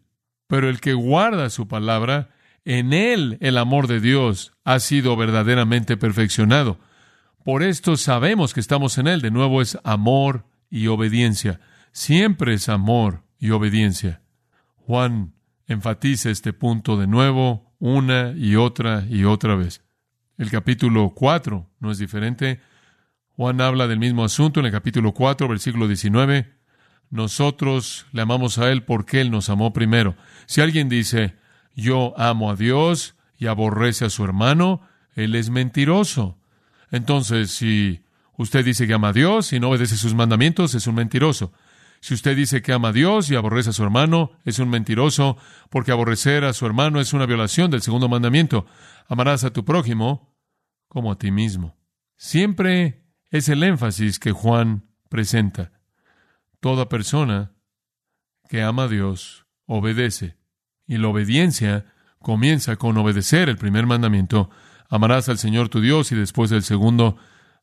Pero 0.48 0.70
el 0.70 0.80
que 0.80 0.94
guarda 0.94 1.50
su 1.50 1.68
palabra, 1.68 2.30
en 2.64 2.94
él 2.94 3.36
el 3.40 3.58
amor 3.58 3.86
de 3.88 4.00
Dios 4.00 4.54
ha 4.64 4.80
sido 4.80 5.16
verdaderamente 5.16 5.98
perfeccionado. 5.98 6.80
Por 7.44 7.62
esto 7.62 7.96
sabemos 7.98 8.54
que 8.54 8.60
estamos 8.60 8.96
en 8.96 9.06
él. 9.06 9.20
De 9.20 9.30
nuevo 9.30 9.60
es 9.60 9.78
amor 9.84 10.46
y 10.70 10.86
obediencia. 10.86 11.60
Siempre 11.92 12.54
es 12.54 12.70
amor 12.70 13.22
y 13.38 13.50
obediencia. 13.50 14.22
Juan 14.76 15.34
enfatiza 15.66 16.30
este 16.30 16.54
punto 16.54 16.96
de 16.96 17.06
nuevo, 17.06 17.74
una 17.78 18.32
y 18.34 18.56
otra 18.56 19.04
y 19.10 19.24
otra 19.24 19.56
vez. 19.56 19.84
El 20.38 20.50
capítulo 20.50 21.12
4 21.14 21.68
no 21.80 21.90
es 21.90 21.98
diferente. 21.98 22.60
Juan 23.36 23.60
habla 23.60 23.88
del 23.88 23.98
mismo 23.98 24.24
asunto 24.24 24.60
en 24.60 24.66
el 24.66 24.72
capítulo 24.72 25.12
4, 25.12 25.48
versículo 25.48 25.86
19. 25.86 26.61
Nosotros 27.12 28.06
le 28.12 28.22
amamos 28.22 28.56
a 28.56 28.72
Él 28.72 28.84
porque 28.84 29.20
Él 29.20 29.30
nos 29.30 29.50
amó 29.50 29.74
primero. 29.74 30.16
Si 30.46 30.62
alguien 30.62 30.88
dice, 30.88 31.36
yo 31.76 32.14
amo 32.18 32.50
a 32.50 32.56
Dios 32.56 33.16
y 33.36 33.48
aborrece 33.48 34.06
a 34.06 34.10
su 34.10 34.24
hermano, 34.24 34.80
Él 35.14 35.34
es 35.34 35.50
mentiroso. 35.50 36.38
Entonces, 36.90 37.50
si 37.50 38.02
usted 38.38 38.64
dice 38.64 38.86
que 38.86 38.94
ama 38.94 39.08
a 39.08 39.12
Dios 39.12 39.52
y 39.52 39.60
no 39.60 39.68
obedece 39.68 39.98
sus 39.98 40.14
mandamientos, 40.14 40.74
es 40.74 40.86
un 40.86 40.94
mentiroso. 40.94 41.52
Si 42.00 42.14
usted 42.14 42.34
dice 42.34 42.62
que 42.62 42.72
ama 42.72 42.88
a 42.88 42.92
Dios 42.92 43.30
y 43.30 43.34
aborrece 43.34 43.70
a 43.70 43.74
su 43.74 43.82
hermano, 43.82 44.32
es 44.46 44.58
un 44.58 44.70
mentiroso, 44.70 45.36
porque 45.68 45.92
aborrecer 45.92 46.44
a 46.44 46.54
su 46.54 46.64
hermano 46.64 46.98
es 46.98 47.12
una 47.12 47.26
violación 47.26 47.70
del 47.70 47.82
segundo 47.82 48.08
mandamiento. 48.08 48.64
Amarás 49.06 49.44
a 49.44 49.52
tu 49.52 49.66
prójimo 49.66 50.34
como 50.88 51.12
a 51.12 51.18
ti 51.18 51.30
mismo. 51.30 51.76
Siempre 52.16 53.04
es 53.30 53.50
el 53.50 53.62
énfasis 53.62 54.18
que 54.18 54.32
Juan 54.32 54.86
presenta. 55.10 55.72
Toda 56.62 56.88
persona 56.88 57.50
que 58.48 58.62
ama 58.62 58.84
a 58.84 58.88
Dios 58.88 59.46
obedece. 59.66 60.36
Y 60.86 60.96
la 60.98 61.08
obediencia 61.08 61.86
comienza 62.20 62.76
con 62.76 62.96
obedecer 62.96 63.48
el 63.48 63.56
primer 63.56 63.84
mandamiento. 63.86 64.48
Amarás 64.88 65.28
al 65.28 65.38
Señor 65.38 65.70
tu 65.70 65.80
Dios 65.80 66.12
y 66.12 66.14
después 66.14 66.52
el 66.52 66.62
segundo 66.62 67.16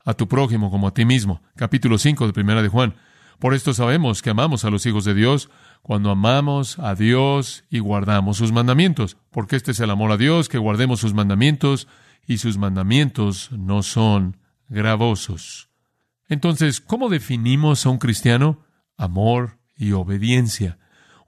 a 0.03 0.15
tu 0.15 0.27
prójimo 0.27 0.69
como 0.69 0.89
a 0.89 0.93
ti 0.93 1.05
mismo. 1.05 1.41
Capítulo 1.55 1.97
5 1.97 2.27
de 2.27 2.33
Primera 2.33 2.61
de 2.61 2.67
Juan. 2.67 2.95
Por 3.39 3.53
esto 3.53 3.73
sabemos 3.73 4.21
que 4.21 4.31
amamos 4.31 4.65
a 4.65 4.69
los 4.69 4.85
hijos 4.85 5.05
de 5.05 5.13
Dios 5.13 5.49
cuando 5.81 6.11
amamos 6.11 6.77
a 6.77 6.93
Dios 6.93 7.63
y 7.69 7.79
guardamos 7.79 8.35
sus 8.35 8.51
mandamientos, 8.51 9.15
porque 9.31 9.55
este 9.55 9.71
es 9.71 9.79
el 9.79 9.91
amor 9.91 10.11
a 10.11 10.17
Dios, 10.17 10.49
que 10.49 10.57
guardemos 10.57 10.99
sus 10.99 11.13
mandamientos 11.13 11.87
y 12.27 12.39
sus 12.39 12.57
mandamientos 12.57 13.49
no 13.53 13.81
son 13.81 14.35
gravosos. 14.67 15.69
Entonces, 16.27 16.81
¿cómo 16.81 17.07
definimos 17.07 17.85
a 17.85 17.89
un 17.91 17.97
cristiano? 17.97 18.65
Amor 18.99 19.57
y 19.77 19.93
obediencia. 19.93 20.77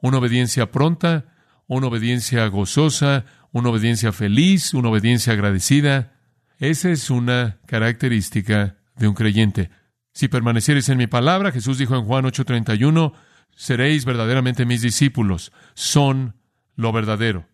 Una 0.02 0.18
obediencia 0.18 0.72
pronta, 0.72 1.26
una 1.68 1.88
obediencia 1.88 2.46
gozosa, 2.48 3.24
una 3.52 3.70
obediencia 3.70 4.12
feliz, 4.12 4.74
una 4.74 4.90
obediencia 4.90 5.32
agradecida. 5.32 6.14
Esa 6.60 6.90
es 6.90 7.10
una 7.10 7.60
característica 7.66 8.76
de 8.98 9.08
un 9.08 9.16
creyente. 9.16 9.70
Si 10.12 10.28
permaneciereis 10.28 10.90
en 10.90 10.98
mi 10.98 11.08
palabra, 11.08 11.54
Jesús 11.54 11.78
dijo 11.78 11.96
en 11.96 12.04
Juan 12.04 12.26
8:31, 12.26 13.14
seréis 13.56 14.04
verdaderamente 14.04 14.66
mis 14.66 14.82
discípulos. 14.82 15.54
Son 15.74 16.36
lo 16.76 16.92
verdadero. 16.92 17.48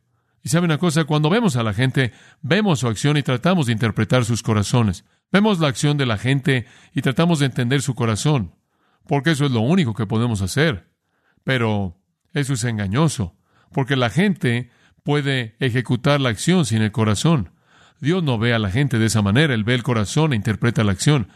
Y 0.43 0.49
sabe 0.49 0.65
una 0.65 0.80
cosa, 0.80 1.03
cuando 1.03 1.30
vemos 1.30 1.58
a 1.58 1.63
la 1.63 1.73
gente, 1.73 2.12
vemos 2.41 2.80
su 2.80 2.88
acción 2.88 3.17
y 3.17 3.21
tratamos 3.21 3.67
de 3.67 3.73
interpretar 3.73 4.25
sus 4.25 4.41
corazones. 4.41 5.06
Vemos 5.32 5.60
la 5.60 5.67
acción 5.67 5.97
de 5.97 6.08
la 6.08 6.17
gente 6.17 6.65
y 6.95 7.01
tratamos 7.01 7.38
de 7.39 7.45
entender 7.45 7.84
su 7.84 7.93
corazón, 7.93 8.56
porque 9.08 9.32
eso 9.32 9.46
es 9.46 9.52
lo 9.52 9.62
único 9.62 9.93
que 9.93 10.06
podemos 10.06 10.41
hacer. 10.41 10.88
Pero 11.43 12.00
eso 12.34 12.54
es 12.54 12.63
engañoso, 12.63 13.36
porque 13.72 13.96
la 13.96 14.10
gente 14.10 14.70
puede 15.04 15.56
ejecutar 15.60 16.20
la 16.20 16.30
acción 16.30 16.65
sin 16.65 16.82
el 16.82 16.91
corazón. 16.91 17.52
Dios 18.00 18.24
no 18.24 18.38
ve 18.38 18.54
a 18.54 18.60
la 18.60 18.70
gente 18.70 19.00
de 19.00 19.06
esa 19.06 19.22
manera, 19.22 19.54
Él 19.54 19.63
ve 19.63 19.74
el 19.74 19.84
corazón 19.84 20.34
e 20.34 20.36
interpreta 20.36 20.84
la 20.84 20.91
acción. 20.91 21.30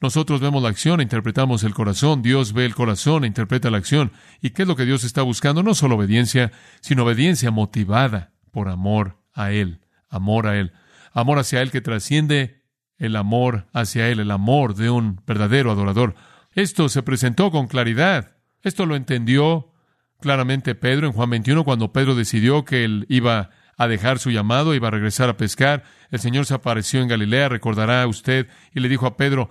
Nosotros 0.00 0.40
vemos 0.40 0.62
la 0.62 0.68
acción 0.68 1.00
e 1.00 1.02
interpretamos 1.02 1.64
el 1.64 1.74
corazón. 1.74 2.22
Dios 2.22 2.52
ve 2.52 2.64
el 2.64 2.74
corazón 2.74 3.24
e 3.24 3.26
interpreta 3.26 3.70
la 3.70 3.78
acción. 3.78 4.12
¿Y 4.40 4.50
qué 4.50 4.62
es 4.62 4.68
lo 4.68 4.76
que 4.76 4.84
Dios 4.84 5.02
está 5.02 5.22
buscando? 5.22 5.62
No 5.64 5.74
solo 5.74 5.96
obediencia, 5.96 6.52
sino 6.80 7.02
obediencia 7.02 7.50
motivada 7.50 8.32
por 8.52 8.68
amor 8.68 9.18
a 9.34 9.50
Él. 9.50 9.80
Amor 10.08 10.46
a 10.46 10.56
Él. 10.56 10.72
Amor 11.12 11.40
hacia 11.40 11.62
Él 11.62 11.72
que 11.72 11.80
trasciende 11.80 12.62
el 12.96 13.16
amor 13.16 13.66
hacia 13.72 14.08
Él, 14.08 14.20
el 14.20 14.30
amor 14.30 14.74
de 14.76 14.90
un 14.90 15.20
verdadero 15.26 15.72
adorador. 15.72 16.14
Esto 16.52 16.88
se 16.88 17.02
presentó 17.02 17.50
con 17.50 17.66
claridad. 17.66 18.36
Esto 18.62 18.86
lo 18.86 18.96
entendió 18.96 19.72
claramente 20.20 20.74
Pedro 20.74 21.06
en 21.06 21.12
Juan 21.12 21.30
21 21.30 21.64
cuando 21.64 21.92
Pedro 21.92 22.14
decidió 22.14 22.64
que 22.64 22.84
él 22.84 23.06
iba 23.08 23.50
a 23.76 23.86
dejar 23.86 24.18
su 24.18 24.30
llamado, 24.30 24.74
iba 24.74 24.88
a 24.88 24.90
regresar 24.90 25.28
a 25.28 25.36
pescar. 25.36 25.84
El 26.10 26.18
Señor 26.18 26.46
se 26.46 26.54
apareció 26.54 27.00
en 27.00 27.08
Galilea, 27.08 27.48
recordará 27.48 28.06
usted, 28.06 28.48
y 28.74 28.80
le 28.80 28.88
dijo 28.88 29.06
a 29.06 29.16
Pedro, 29.16 29.50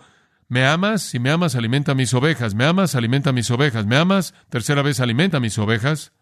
me 0.50 0.66
amas, 0.66 1.02
si 1.02 1.20
me 1.20 1.30
amas, 1.30 1.56
alimenta 1.56 1.94
mis 1.94 2.14
ovejas. 2.14 2.56
Me 2.56 2.66
amas, 2.66 2.96
alimenta 2.96 3.34
mis 3.34 3.52
ovejas. 3.52 3.86
Me 3.86 3.98
amas, 3.98 4.34
tercera 4.50 4.82
vez, 4.82 5.00
alimenta 5.00 5.40
mis 5.40 5.58
ovejas. 5.58 6.14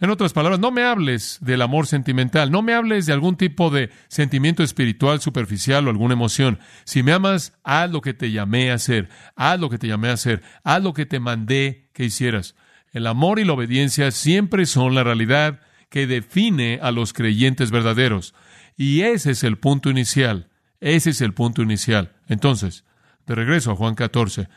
En 0.00 0.10
otras 0.10 0.32
palabras, 0.32 0.60
no 0.60 0.70
me 0.70 0.82
hables 0.82 1.38
del 1.40 1.62
amor 1.62 1.86
sentimental, 1.86 2.50
no 2.50 2.62
me 2.62 2.74
hables 2.74 3.06
de 3.06 3.12
algún 3.12 3.36
tipo 3.36 3.70
de 3.70 3.90
sentimiento 4.08 4.62
espiritual 4.62 5.20
superficial 5.20 5.86
o 5.86 5.90
alguna 5.90 6.14
emoción. 6.14 6.58
Si 6.84 7.02
me 7.02 7.12
amas, 7.12 7.54
haz 7.64 7.90
lo 7.90 8.02
que 8.02 8.12
te 8.12 8.30
llamé 8.30 8.70
a 8.70 8.74
hacer, 8.74 9.08
haz 9.36 9.58
lo 9.58 9.70
que 9.70 9.78
te 9.78 9.88
llamé 9.88 10.08
a 10.08 10.14
hacer, 10.14 10.42
haz 10.64 10.82
lo 10.82 10.92
que 10.92 11.06
te 11.06 11.18
mandé 11.18 11.88
que 11.94 12.04
hicieras. 12.04 12.54
El 12.92 13.06
amor 13.06 13.38
y 13.38 13.44
la 13.44 13.54
obediencia 13.54 14.10
siempre 14.10 14.66
son 14.66 14.94
la 14.94 15.04
realidad 15.04 15.60
que 15.88 16.06
define 16.06 16.78
a 16.82 16.90
los 16.90 17.12
creyentes 17.12 17.70
verdaderos. 17.70 18.34
Y 18.76 19.02
ese 19.02 19.30
es 19.30 19.44
el 19.44 19.58
punto 19.58 19.90
inicial. 19.90 20.50
Ese 20.80 21.10
es 21.10 21.20
el 21.22 21.32
punto 21.32 21.62
inicial. 21.62 22.12
Entonces, 22.28 22.84
de 23.26 23.34
regreso 23.34 23.70
a 23.70 23.76
Juan 23.76 23.94
14. 23.94 24.48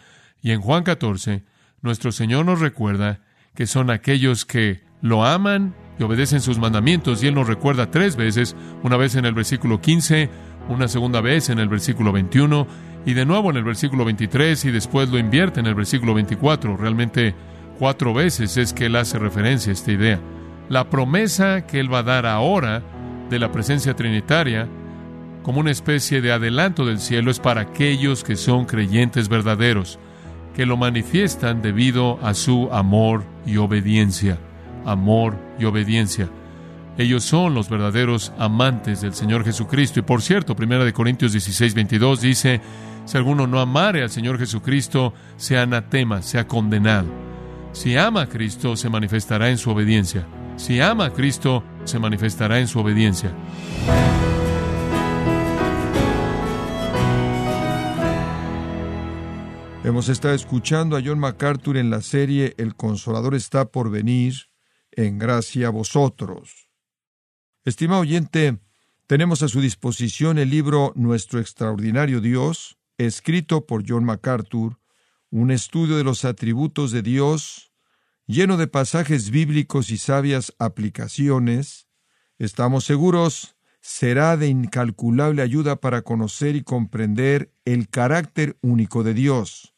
Y 0.42 0.52
en 0.52 0.62
Juan 0.62 0.84
14, 0.84 1.44
nuestro 1.82 2.12
Señor 2.12 2.46
nos 2.46 2.60
recuerda 2.60 3.22
que 3.60 3.68
son 3.68 3.90
aquellos 3.90 4.46
que 4.46 4.80
lo 5.02 5.26
aman 5.26 5.76
y 6.00 6.04
obedecen 6.04 6.40
sus 6.40 6.58
mandamientos. 6.58 7.22
Y 7.22 7.28
Él 7.28 7.36
nos 7.36 7.46
recuerda 7.46 7.92
tres 7.92 8.16
veces, 8.16 8.56
una 8.84 8.96
vez 8.96 9.16
en 9.16 9.26
el 9.26 9.34
versículo 9.34 9.82
15, 9.82 10.30
una 10.70 10.88
segunda 10.88 11.20
vez 11.20 11.50
en 11.50 11.60
el 11.60 11.68
versículo 11.68 12.14
21 12.14 12.66
y 13.06 13.16
de 13.16 13.26
nuevo 13.26 13.50
en 13.50 13.58
el 13.58 13.66
versículo 13.66 14.06
23 14.06 14.64
y 14.64 14.72
después 14.72 15.10
lo 15.10 15.20
invierte 15.20 15.60
en 15.60 15.66
el 15.66 15.76
versículo 15.76 16.14
24. 16.14 16.78
Realmente 16.78 17.36
cuatro 17.78 18.14
veces 18.14 18.56
es 18.56 18.72
que 18.72 18.86
Él 18.86 18.96
hace 18.96 19.20
referencia 19.20 19.72
a 19.72 19.74
esta 19.74 19.92
idea. 19.92 20.22
La 20.70 20.90
promesa 20.90 21.68
que 21.68 21.82
Él 21.82 21.94
va 21.94 22.00
a 22.00 22.04
dar 22.04 22.26
ahora 22.28 22.82
de 23.30 23.40
la 23.40 23.52
presencia 23.52 23.94
trinitaria 23.94 24.70
como 25.44 25.60
una 25.60 25.72
especie 25.72 26.22
de 26.22 26.32
adelanto 26.32 26.86
del 26.86 27.02
cielo 27.02 27.30
es 27.30 27.42
para 27.42 27.60
aquellos 27.60 28.24
que 28.24 28.38
son 28.38 28.64
creyentes 28.64 29.28
verdaderos, 29.28 30.00
que 30.56 30.66
lo 30.66 30.78
manifiestan 30.78 31.62
debido 31.62 32.20
a 32.22 32.34
su 32.34 32.70
amor 32.72 33.24
y 33.46 33.58
obediencia 33.58 34.38
amor 34.86 35.38
y 35.60 35.66
obediencia. 35.66 36.30
Ellos 36.98 37.24
son 37.24 37.54
los 37.54 37.70
verdaderos 37.70 38.34
amantes 38.38 39.02
del 39.02 39.14
Señor 39.14 39.46
Jesucristo. 39.46 40.00
Y 40.00 40.04
por 40.04 40.22
cierto, 40.22 40.56
1 40.58 40.84
de 40.84 40.94
Corintios 40.94 41.32
16, 41.32 41.74
22 41.74 42.22
dice, 42.22 42.62
si 43.06 43.18
alguno 43.18 43.48
no 43.48 43.60
amare 43.60 44.04
al 44.04 44.10
Señor 44.10 44.38
Jesucristo, 44.38 45.14
sea 45.38 45.62
anatema, 45.62 46.22
sea 46.22 46.48
condenado. 46.48 47.08
Si 47.72 47.96
ama 47.96 48.24
a 48.24 48.28
Cristo, 48.28 48.76
se 48.76 48.90
manifestará 48.90 49.50
en 49.50 49.58
su 49.58 49.70
obediencia. 49.70 50.28
Si 50.58 50.82
ama 50.82 51.06
a 51.06 51.14
Cristo, 51.14 51.64
se 51.86 52.00
manifestará 52.00 52.60
en 52.60 52.68
su 52.68 52.80
obediencia. 52.80 53.32
Hemos 59.82 60.10
estado 60.10 60.34
escuchando 60.34 60.98
a 60.98 61.02
John 61.04 61.20
MacArthur 61.20 61.78
en 61.78 61.90
la 61.90 62.02
serie 62.02 62.54
El 62.58 62.76
Consolador 62.76 63.34
está 63.34 63.72
por 63.72 63.90
venir, 63.90 64.34
en 64.92 65.18
gracia 65.18 65.68
a 65.68 65.70
vosotros. 65.70 66.70
Estimado 67.64 68.02
oyente, 68.02 68.60
tenemos 69.08 69.42
a 69.42 69.48
su 69.48 69.62
disposición 69.62 70.38
el 70.38 70.50
libro 70.50 70.92
Nuestro 70.96 71.40
extraordinario 71.40 72.20
Dios, 72.20 72.78
escrito 72.98 73.66
por 73.66 73.86
John 73.88 74.04
MacArthur, 74.04 74.82
un 75.30 75.50
estudio 75.50 75.96
de 75.96 76.04
los 76.04 76.26
atributos 76.26 76.92
de 76.92 77.02
Dios, 77.02 77.72
lleno 78.28 78.58
de 78.58 78.68
pasajes 78.68 79.30
bíblicos 79.30 79.92
y 79.92 79.98
sabias 79.98 80.54
aplicaciones. 80.60 81.88
Estamos 82.38 82.84
seguros 82.84 83.56
será 83.82 84.38
de 84.38 84.48
incalculable 84.48 85.42
ayuda 85.42 85.78
para 85.78 86.02
conocer 86.02 86.56
y 86.56 86.64
comprender 86.64 87.54
el 87.66 87.90
carácter 87.90 88.58
único 88.62 89.04
de 89.04 89.14
Dios. 89.14 89.76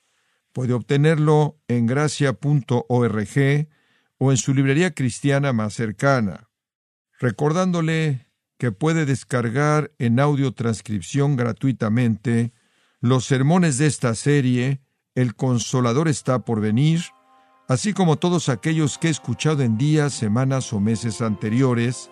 Puede 0.54 0.74
obtenerlo 0.74 1.60
en 1.68 1.86
gracia.org 1.86 3.68
o 4.18 4.32
en 4.32 4.38
su 4.38 4.54
librería 4.54 4.94
cristiana 4.94 5.54
más 5.54 5.74
cercana, 5.74 6.50
recordándole 7.20 8.28
que 8.58 8.72
puede 8.72 9.06
descargar 9.06 9.92
en 9.98 10.20
audio 10.20 10.54
transcripción 10.54 11.36
gratuitamente 11.36 12.54
los 13.00 13.26
sermones 13.26 13.80
de 13.80 13.88
esta 13.88 14.14
serie, 14.14 14.82
El 15.16 15.36
Consolador 15.36 16.08
está 16.08 16.46
por 16.46 16.62
venir, 16.62 17.02
así 17.68 17.94
como 17.94 18.18
todos 18.18 18.50
aquellos 18.50 19.00
que 19.00 19.08
he 19.08 19.12
escuchado 19.12 19.64
en 19.64 19.78
días, 19.78 20.14
semanas 20.14 20.72
o 20.74 20.80
meses 20.80 21.22
anteriores 21.22 22.12